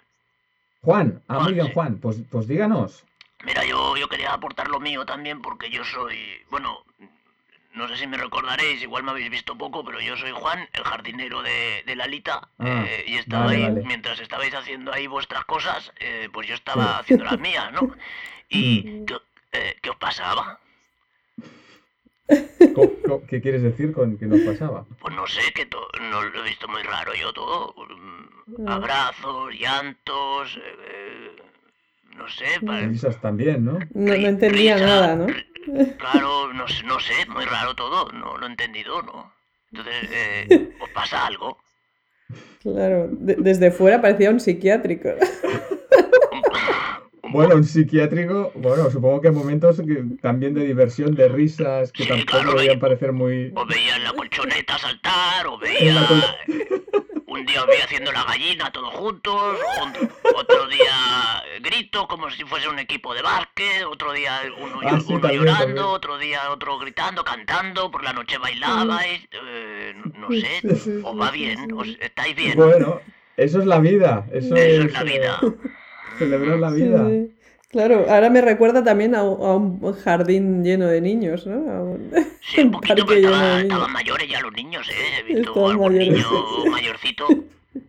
Juan. 0.89 1.23
Ah, 1.29 1.41
muy 1.41 1.53
bien, 1.53 1.71
Juan. 1.75 1.99
Pues, 1.99 2.17
pues 2.31 2.49
díganos. 2.49 3.05
Mira, 3.45 3.63
yo, 3.67 3.95
yo 3.99 4.09
quería 4.09 4.33
aportar 4.33 4.69
lo 4.69 4.81
mío 4.81 5.05
también 5.05 5.43
porque 5.43 5.69
yo 5.69 5.85
soy, 5.85 6.17
bueno, 6.51 6.79
no 7.75 7.87
sé 7.89 7.99
si 7.99 8.07
me 8.07 8.17
recordaréis, 8.17 8.81
igual 8.81 9.03
me 9.03 9.11
habéis 9.11 9.29
visto 9.29 9.55
poco, 9.59 9.85
pero 9.85 10.01
yo 10.01 10.17
soy 10.17 10.31
Juan, 10.31 10.67
el 10.73 10.85
jardinero 10.85 11.43
de, 11.43 11.83
de 11.85 11.95
Lalita, 11.95 12.49
ah, 12.59 12.87
eh, 12.89 13.05
y 13.07 13.17
estaba 13.17 13.51
ahí, 13.51 13.71
mientras 13.85 14.19
estabais 14.19 14.55
haciendo 14.55 14.91
ahí 14.91 15.07
vuestras 15.07 15.45
cosas, 15.45 15.93
eh, 16.01 16.31
pues 16.33 16.49
yo 16.49 16.55
estaba 16.55 17.01
haciendo 17.01 17.27
las 17.27 17.39
mías, 17.39 17.71
¿no? 17.71 17.95
¿Y 18.49 18.83
mm. 18.83 19.13
eh, 19.53 19.77
¿qué, 19.83 19.91
os 19.91 19.97
pasaba? 19.97 20.59
¿Qué 23.29 23.41
quieres 23.41 23.63
decir 23.63 23.93
con 23.93 24.19
que 24.19 24.27
nos 24.27 24.41
pasaba? 24.41 24.85
Pues 25.01 25.15
no 25.15 25.27
sé, 25.27 25.41
que 25.55 25.67
no 26.11 26.23
lo 26.23 26.41
he 26.41 26.49
visto 26.49 26.69
muy 26.69 26.83
raro 26.83 27.13
yo 27.15 27.33
todo. 27.33 27.75
Mm, 28.47 28.69
abrazos, 28.69 29.55
llantos, 29.59 30.59
no 32.17 32.29
sé. 32.29 32.47
Risas 32.87 33.21
también, 33.21 33.65
¿no? 33.65 33.79
No, 33.95 34.13
entendía 34.13 34.77
nada, 34.77 35.17
¿no? 35.17 35.27
Claro, 35.99 36.53
no, 36.53 36.65
no, 36.85 37.01
sé, 37.01 37.27
muy 37.29 37.45
raro 37.45 37.75
todo, 37.75 38.11
no 38.13 38.37
lo 38.39 38.47
he 38.47 38.51
entendido, 38.51 39.03
¿no? 39.03 39.33
Entonces, 39.71 40.11
eh, 40.11 40.71
¿os 40.81 40.91
pasa 40.91 41.27
algo? 41.27 41.59
Claro, 42.63 43.09
desde 43.11 43.71
fuera 43.71 44.01
parecía 44.01 44.31
un 44.31 44.41
psiquiátrico. 44.41 45.11
Bueno, 47.33 47.57
un 47.57 47.65
psiquiátrico, 47.65 48.53
bueno, 48.55 48.91
supongo 48.91 49.21
que 49.21 49.29
en 49.29 49.35
momentos 49.35 49.81
también 50.21 50.55
de 50.55 50.65
diversión, 50.65 51.15
de 51.15 51.29
risas, 51.29 51.93
que 51.93 52.07
tampoco 52.07 52.53
deberían 52.53 52.79
parecer 52.79 53.13
muy... 53.13 53.53
O 53.55 53.67
veía 53.67 53.99
la 53.99 54.13
colchoneta 54.13 54.79
saltar, 54.79 55.47
o 55.47 55.59
veía... 55.59 56.07
Un 57.29 57.45
día 57.45 57.63
os 57.63 57.85
haciendo 57.85 58.11
la 58.11 58.25
gallina 58.25 58.73
todos 58.73 58.95
juntos, 58.95 59.59
otro 60.35 60.67
día 60.67 61.45
grito 61.61 62.09
como 62.09 62.31
si 62.31 62.43
fuese 62.45 62.69
un 62.69 62.79
equipo 62.79 63.15
de 63.15 63.21
básquet, 63.21 63.85
otro 63.87 64.13
día 64.13 64.41
uno, 64.59 64.81
ah, 64.83 64.99
llorando, 65.31 65.91
otro 65.91 66.17
día 66.17 66.51
otro 66.51 66.79
gritando, 66.79 67.23
cantando, 67.23 67.91
por 67.91 68.03
la 68.03 68.15
noche 68.15 68.39
bailabais, 68.39 69.29
eh, 69.31 69.95
no 70.15 70.29
sé, 70.31 71.03
os 71.05 71.21
va 71.21 71.31
bien, 71.31 71.71
os 71.73 71.87
estáis 72.01 72.35
bien. 72.35 72.57
Bueno, 72.57 73.01
eso 73.37 73.61
es 73.61 73.67
la 73.67 73.79
vida, 73.79 74.27
eso, 74.33 74.57
es, 74.57 74.91
la 74.91 75.05
vida. 75.05 75.39
Celebrar 76.19 76.59
la 76.59 76.71
vida. 76.71 77.09
Claro, 77.71 78.07
ahora 78.09 78.31
me 78.31 78.41
recuerda 78.41 78.83
también 78.83 79.15
a, 79.15 79.23
un 79.23 79.93
jardín 79.93 80.65
lleno 80.65 80.87
de 80.87 81.03
niños, 81.03 81.47
¿no? 81.47 81.99
sí, 82.41 82.63
un 82.63 82.71
poquito, 82.71 83.05
pero 83.05 83.59
estaban 83.59 83.93
mayores 83.93 84.29
ya 84.29 84.41
los 84.41 84.53
niños, 84.53 84.89
¿eh? 84.89 85.21
He 85.21 85.35
visto 85.35 85.69
algún 85.69 85.99
niño 85.99 86.27
mayorcito, 86.71 87.27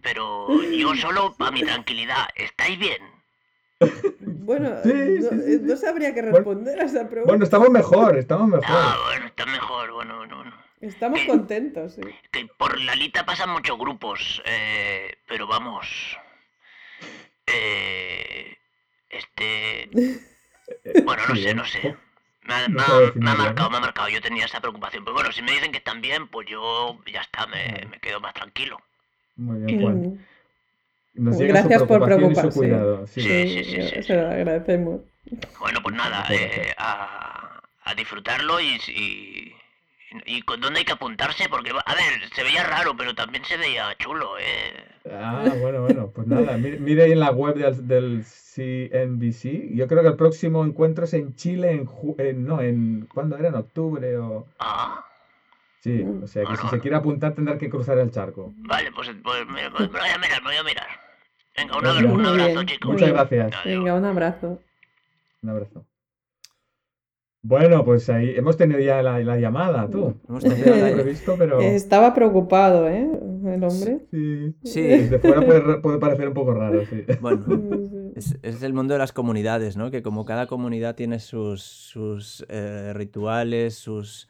pero 0.01 0.47
yo 0.63 0.93
solo 0.95 1.33
para 1.37 1.51
mi 1.51 1.61
tranquilidad. 1.61 2.27
¿Estáis 2.35 2.77
bien? 2.77 3.01
Bueno, 4.19 4.69
Sí, 4.83 4.91
no, 4.91 5.29
sí, 5.29 5.41
sí, 5.45 5.59
no 5.61 5.75
sí. 5.77 5.81
sabría 5.81 6.13
qué 6.13 6.21
Bueno, 6.23 6.37
responder 6.37 6.81
a 6.81 6.83
esa 6.83 7.07
pregunta. 7.07 7.31
Bueno, 7.31 7.43
estamos 7.45 7.69
mejor, 7.69 8.17
estamos 8.17 8.49
mejor. 8.49 8.65
Ah, 8.67 8.97
bueno, 9.05 9.27
está 9.27 9.45
mejor, 9.45 9.91
bueno, 9.93 10.17
bueno, 10.17 10.35
bueno. 10.35 10.51
Estamos 10.81 11.21
contentos, 11.25 11.93
sí. 11.93 12.01
Que 12.31 12.47
por 12.57 12.79
la 12.81 12.95
lita 12.95 13.25
pasan 13.25 13.49
muchos 13.51 13.77
grupos, 13.77 14.41
eh, 14.45 15.17
pero 15.27 15.47
vamos. 15.47 16.17
Eh, 17.53 18.57
este. 19.09 19.89
Bueno, 21.03 21.23
no 21.27 21.35
sé, 21.35 21.49
¿eh? 21.49 21.53
no 21.55 21.65
sé. 21.65 21.95
Me 22.43 22.53
ha, 22.53 22.67
No 22.67 22.75
me 22.75 22.81
ha- 22.81 22.85
sabe 22.85 22.99
me 23.15 23.29
ha 23.31 23.35
definirlo, 23.35 23.37
marcado, 23.37 23.69
¿no? 23.69 23.69
me 23.71 23.77
ha 23.77 23.79
marcado. 23.81 24.09
Yo 24.09 24.21
tenía 24.21 24.45
esa 24.45 24.61
preocupación. 24.61 25.03
Pero 25.03 25.13
bueno, 25.15 25.31
si 25.31 25.41
me 25.41 25.51
dicen 25.51 25.71
que 25.71 25.79
están 25.79 26.01
bien, 26.01 26.27
pues 26.27 26.47
yo 26.47 26.99
ya 27.11 27.21
está, 27.21 27.47
me, 27.47 27.85
me 27.89 27.99
quedo 27.99 28.19
más 28.19 28.33
tranquilo. 28.33 28.79
Muy 29.35 29.59
bien, 29.61 29.81
Juan. 29.81 30.27
Nos 31.15 31.37
llega 31.37 31.53
Gracias 31.53 31.81
su 31.81 31.87
por 31.87 32.03
preocupación 32.05 32.31
y 32.31 32.35
su 32.35 32.41
preocuparse. 32.41 32.59
cuidado. 32.59 33.07
Sí. 33.07 33.21
Sí, 33.21 33.47
sí, 33.49 33.63
sí, 33.65 33.81
sí, 33.89 34.03
se 34.03 34.15
lo 34.15 34.29
agradecemos. 34.29 35.01
Bueno, 35.59 35.81
pues 35.83 35.95
nada, 35.95 36.25
eh, 36.29 36.73
a, 36.77 37.61
a 37.83 37.95
disfrutarlo 37.95 38.59
y, 38.61 38.79
y, 38.87 39.55
y 40.25 40.41
con 40.41 40.59
dónde 40.61 40.79
hay 40.79 40.85
que 40.85 40.93
apuntarse, 40.93 41.47
porque, 41.49 41.71
a 41.71 41.93
ver, 41.95 42.29
se 42.33 42.43
veía 42.43 42.63
raro, 42.63 42.95
pero 42.97 43.13
también 43.13 43.43
se 43.45 43.57
veía 43.57 43.95
chulo, 43.97 44.37
eh. 44.39 44.85
Ah, 45.11 45.45
bueno, 45.59 45.81
bueno, 45.83 46.11
pues 46.13 46.27
nada, 46.27 46.57
mire, 46.57 46.79
mire 46.79 47.03
ahí 47.03 47.11
en 47.11 47.19
la 47.19 47.31
web 47.31 47.55
del, 47.55 47.87
del 47.87 48.23
CNBC. 48.25 49.75
Yo 49.75 49.87
creo 49.87 50.01
que 50.01 50.07
el 50.09 50.15
próximo 50.15 50.65
encuentro 50.65 51.05
es 51.05 51.13
en 51.13 51.35
Chile, 51.35 51.71
en, 51.71 51.85
ju- 51.85 52.15
en- 52.19 52.45
no, 52.45 52.61
en, 52.61 53.07
¿cuándo 53.13 53.37
era? 53.37 53.49
¿En 53.49 53.55
octubre 53.55 54.17
o...? 54.17 54.47
Ah, 54.59 55.05
Sí, 55.81 56.03
o 56.03 56.27
sea 56.27 56.41
que 56.43 56.47
Bueno, 56.49 56.63
si 56.63 56.67
se 56.69 56.79
quiere 56.81 56.97
apuntar 56.97 57.33
tendrá 57.35 57.57
que 57.57 57.69
cruzar 57.69 57.97
el 57.99 58.11
charco. 58.11 58.51
vale, 58.57 58.91
pues, 58.91 59.09
pues 59.23 59.45
me, 59.47 59.69
me- 59.69 59.79
me 59.79 59.87
voy 59.87 60.09
a 60.13 60.17
mirar, 60.17 60.41
me 60.41 60.49
voy 60.49 60.57
a 60.57 60.63
mirar. 60.63 60.87
Venga, 61.55 61.77
un, 61.77 61.83
Venga. 61.83 61.95
abra- 61.99 62.11
un 62.11 62.25
abrazo, 62.25 62.63
chicos. 62.65 62.91
Muchas 62.91 63.09
gracias. 63.09 63.53
Adiós. 63.55 63.63
Venga, 63.79 63.93
un 63.95 64.05
abrazo. 64.05 64.59
Un 65.41 65.49
abrazo. 65.49 65.85
Bueno, 67.41 67.85
pues 67.85 68.09
ahí 68.09 68.31
hemos 68.35 68.57
tenido 68.57 68.79
ya 68.81 69.01
la, 69.01 69.19
la 69.19 69.37
llamada, 69.39 69.89
tú. 69.89 70.13
Hemos 70.27 70.43
tenido 70.43 70.75
la- 70.75 70.91
previsto, 70.93 71.35
pero... 71.37 71.59
Estaba 71.61 72.13
preocupado, 72.13 72.89
¿eh? 72.89 73.09
El 73.45 73.63
hombre. 73.63 74.05
Sí. 74.11 74.55
Sí, 74.63 74.81
Desde 74.81 75.19
fuera 75.19 75.45
puede, 75.45 75.77
puede 75.79 75.97
parecer 75.99 76.27
un 76.27 76.33
poco 76.33 76.53
raro, 76.53 76.85
sí. 76.85 77.03
bueno, 77.21 77.45
es, 78.15 78.37
es 78.41 78.61
el 78.61 78.73
mundo 78.73 78.93
de 78.93 78.97
las 78.99 79.13
comunidades, 79.13 79.77
¿no? 79.77 79.89
Que 79.89 80.01
como 80.03 80.25
cada 80.25 80.47
comunidad 80.47 80.95
tiene 80.95 81.19
sus, 81.19 81.61
sus 81.63 82.45
eh, 82.49 82.91
rituales, 82.93 83.75
sus 83.75 84.27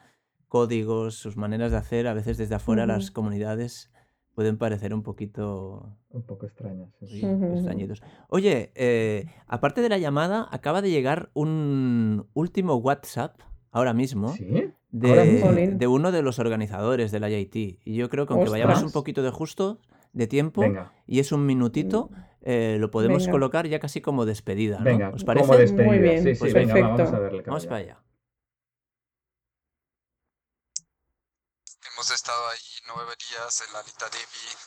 códigos, 0.48 1.16
sus 1.16 1.36
maneras 1.36 1.72
de 1.72 1.78
hacer, 1.78 2.08
a 2.08 2.14
veces 2.14 2.38
desde 2.38 2.56
afuera 2.56 2.86
las 2.86 3.10
comunidades 3.10 3.92
pueden 4.40 4.58
parecer 4.58 4.94
un 4.94 5.04
poquito 5.04 5.98
Un 6.12 6.22
poco 6.22 6.46
extraño, 6.46 6.90
sí. 7.02 7.08
sí, 7.08 7.26
Ujú. 7.26 7.56
extrañitos. 7.56 8.02
Oye, 8.30 8.72
eh, 8.76 9.26
aparte 9.48 9.82
de 9.82 9.90
la 9.90 9.98
llamada, 9.98 10.48
acaba 10.50 10.82
de 10.82 10.90
llegar 10.90 11.30
un 11.34 12.26
último 12.34 12.76
WhatsApp 12.76 13.38
ahora 13.70 13.94
mismo 13.94 14.30
¿Sí? 14.30 14.72
¿Ahora 15.04 15.24
de, 15.24 15.32
mismo? 15.34 15.48
Jolín. 15.48 15.78
de 15.78 15.88
uno 15.88 16.14
de 16.14 16.22
los 16.22 16.40
organizadores 16.40 17.12
del 17.12 17.30
IIT. 17.30 17.82
Y 17.84 17.96
yo 17.96 18.08
creo 18.10 18.28
que 18.28 18.34
aunque 18.34 18.50
vayamos 18.50 18.82
un 18.82 18.92
poquito 18.94 19.24
de 19.24 19.30
justo 19.30 19.82
de 20.14 20.26
tiempo 20.26 20.62
Venga, 20.62 20.94
y 21.06 21.20
es 21.20 21.34
un 21.34 21.46
minutito, 21.46 22.10
eh, 22.42 22.78
lo 22.80 22.92
podemos 22.92 23.24
Venga. 23.24 23.32
colocar 23.32 23.68
ya 23.68 23.80
casi 23.82 24.00
como 24.00 24.26
despedida, 24.26 24.78
¿no? 24.80 24.86
venga, 24.86 25.10
¿Os 25.10 25.26
como 25.26 25.26
parece? 25.26 25.58
despedida. 25.58 25.86
Muy 25.86 26.00
bien, 26.00 26.24
Sí, 26.24 26.34
sí, 26.36 26.40
pues 26.40 26.54
venga, 26.54 26.76
va, 26.76 26.80
perfecto. 26.80 26.98
vamos 27.04 27.14
a 27.14 27.20
verle. 27.20 27.44
Vamos 27.46 27.66
para 27.66 27.76
allá. 27.82 27.98
Hemos 32.00 32.12
estado 32.12 32.48
ahí 32.48 32.82
nueve 32.86 33.14
días 33.28 33.60
en 33.60 33.74
la 33.74 33.84
Lita 33.84 34.08
Devi, 34.08 34.58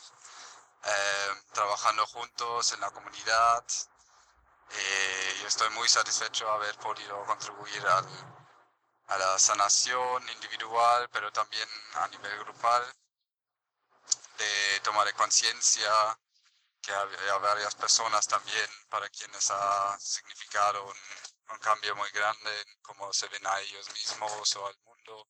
eh, 0.83 1.41
trabajando 1.51 2.05
juntos 2.05 2.73
en 2.73 2.79
la 2.79 2.91
comunidad. 2.91 3.65
Eh, 4.69 5.37
y 5.41 5.45
estoy 5.47 5.67
muy 5.71 5.89
satisfecho 5.89 6.45
de 6.45 6.51
haber 6.51 6.77
podido 6.77 7.25
contribuir 7.25 7.83
a 7.87 9.17
la 9.17 9.39
sanación 9.39 10.29
individual, 10.29 11.09
pero 11.11 11.31
también 11.31 11.67
a 11.95 12.07
nivel 12.09 12.37
grupal, 12.37 12.83
de 14.37 14.79
tomar 14.83 15.11
conciencia 15.15 15.91
que 16.83 16.93
había 16.93 17.37
varias 17.39 17.73
personas 17.73 18.27
también 18.27 18.69
para 18.89 19.09
quienes 19.09 19.49
ha 19.49 19.97
significado 19.99 20.85
un, 20.85 20.97
un 21.49 21.57
cambio 21.57 21.95
muy 21.95 22.11
grande 22.11 22.61
en 22.61 22.81
cómo 22.83 23.11
se 23.11 23.27
ven 23.29 23.47
a 23.47 23.59
ellos 23.61 23.89
mismos 23.89 24.55
o 24.55 24.67
al 24.67 24.77
mundo 24.85 25.27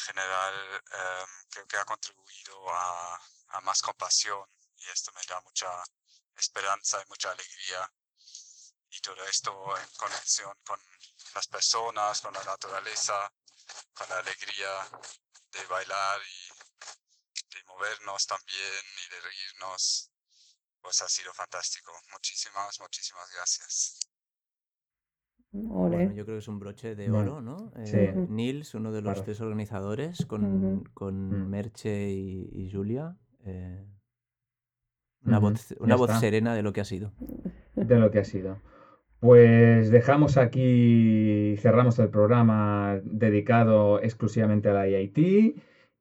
general 0.00 0.82
em, 0.92 1.28
creo 1.50 1.66
que 1.66 1.76
ha 1.76 1.84
contribuido 1.84 2.70
a, 2.70 3.20
a 3.48 3.60
más 3.62 3.82
compasión 3.82 4.44
y 4.76 4.88
esto 4.90 5.12
me 5.12 5.22
da 5.28 5.40
mucha 5.42 5.70
esperanza 6.36 7.00
y 7.02 7.08
mucha 7.08 7.30
alegría 7.30 7.90
y 8.90 9.00
todo 9.00 9.24
esto 9.24 9.76
en 9.78 9.88
conexión 9.96 10.52
con 10.64 10.80
las 11.34 11.46
personas, 11.46 12.20
con 12.20 12.34
la 12.34 12.42
naturaleza, 12.44 13.32
con 13.94 14.08
la 14.08 14.18
alegría 14.18 14.88
de 15.52 15.64
bailar 15.66 16.20
y 16.22 16.50
de 17.54 17.64
movernos 17.64 18.26
también 18.26 18.84
y 19.04 19.08
de 19.10 19.20
reírnos, 19.20 20.10
pues 20.80 21.00
ha 21.02 21.08
sido 21.08 21.32
fantástico. 21.34 21.92
Muchísimas, 22.10 22.80
muchísimas 22.80 23.30
gracias. 23.30 24.09
Ole. 25.52 25.96
Bueno, 25.96 26.12
yo 26.12 26.24
creo 26.24 26.36
que 26.36 26.40
es 26.40 26.48
un 26.48 26.58
broche 26.60 26.94
de 26.94 27.10
Bueno, 27.10 27.32
oro, 27.38 27.40
¿no? 27.42 27.72
sí. 27.84 27.96
Eh, 27.96 28.26
Nils, 28.28 28.74
uno 28.74 28.92
de 28.92 29.02
los 29.02 29.12
Claro. 29.14 29.24
tres 29.24 29.40
organizadores, 29.40 30.24
con, 30.26 30.84
con 30.94 31.46
Mm. 31.46 31.48
Merche 31.50 32.10
y, 32.12 32.50
y 32.54 32.70
Julia. 32.70 33.16
eh, 33.44 33.84
una 35.24 35.38
voz, 35.38 35.74
una 35.80 36.18
serena 36.20 36.54
de 36.54 36.62
lo 36.62 36.72
que 36.72 36.80
ha 36.80 36.84
sido. 36.84 37.12
de 37.74 37.98
lo 37.98 38.10
que 38.10 38.20
ha 38.20 38.24
sido. 38.24 38.58
Pues 39.18 39.90
dejamos 39.90 40.36
aquí, 40.38 41.56
cerramos 41.58 41.98
el 41.98 42.08
programa 42.08 42.98
dedicado 43.04 44.00
exclusivamente 44.00 44.70
a 44.70 44.72
la 44.72 44.88
IIT 44.88 45.56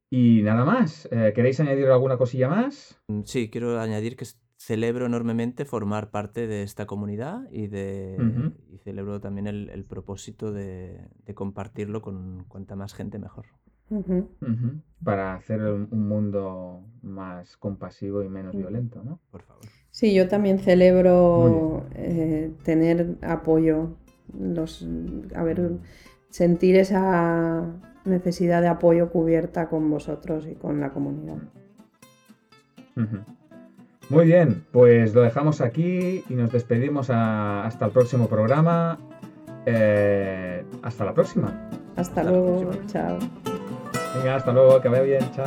y 0.09 0.41
nada 0.43 0.63
más. 0.63 1.07
Eh, 1.12 1.33
¿Queréis 1.35 1.59
añadir 1.59 1.88
alguna 1.88 2.17
cosilla 2.17 2.47
más? 2.47 2.97
Mm, 3.09 3.23
Sí, 3.23 3.49
quiero 3.49 3.77
añadir 3.79 4.15
que 4.15 4.25
celebro 4.60 5.06
enormemente 5.06 5.63
formar 5.63 6.12
parte 6.12 6.45
de 6.45 6.63
esta 6.63 6.86
comunidad 6.86 7.50
y, 7.50 7.67
de, 7.67 8.52
y 8.69 8.78
celebro 8.80 9.22
también 9.22 9.48
el, 9.48 9.69
el 9.69 9.86
propósito 9.86 10.52
de, 10.52 11.00
de 11.26 11.34
compartirlo 11.34 12.02
con 12.02 12.43
cuanta 12.48 12.76
más 12.76 12.93
gente 12.93 13.19
mejor. 13.19 13.45
Para 15.04 15.34
hacer 15.34 15.62
un 15.62 15.88
un 15.89 16.08
mundo 16.08 16.84
más 17.02 17.56
compasivo 17.58 18.22
y 18.22 18.30
menos 18.30 18.54
Ujú. 18.54 18.63
violento, 18.63 19.02
¿no? 19.04 19.19
Por 19.32 19.41
favor. 19.43 19.63
Sí, 19.91 20.13
yo 20.13 20.28
también 20.28 20.60
celebro 20.60 21.86
eh, 21.95 22.52
tener 22.63 23.15
apoyo, 23.22 23.95
los, 24.38 24.86
a 25.36 25.43
ver, 25.43 25.80
sentir 26.30 26.76
esa 26.76 27.65
necesidad 28.06 28.62
de 28.62 28.67
apoyo 28.67 29.10
cubierta 29.10 29.69
con 29.69 29.89
vosotros 29.89 30.45
y 30.48 30.56
con 30.56 30.80
la 30.82 30.91
comunidad. 30.91 31.38
Muy 34.10 34.26
bien, 34.26 34.65
pues 34.72 35.13
lo 35.13 35.22
dejamos 35.22 35.62
aquí 35.62 36.24
y 36.28 36.34
nos 36.34 36.52
despedimos 36.52 37.10
a- 37.10 37.65
hasta 37.65 37.86
el 37.86 37.91
próximo 37.91 38.28
programa. 38.28 38.98
Eh, 39.65 40.63
hasta 40.82 41.06
la 41.06 41.13
próxima. 41.13 41.69
Hasta 41.95 42.02
Hasta 42.02 42.24
la 42.24 42.32
luego, 42.32 42.62
próxima. 42.62 42.88
chao. 42.88 43.19
Venga, 44.15 44.36
hasta 44.36 44.52
luego, 44.52 44.82
que 44.82 44.89
vaya 44.89 45.04
bien, 45.04 45.32
chao. 45.36 45.45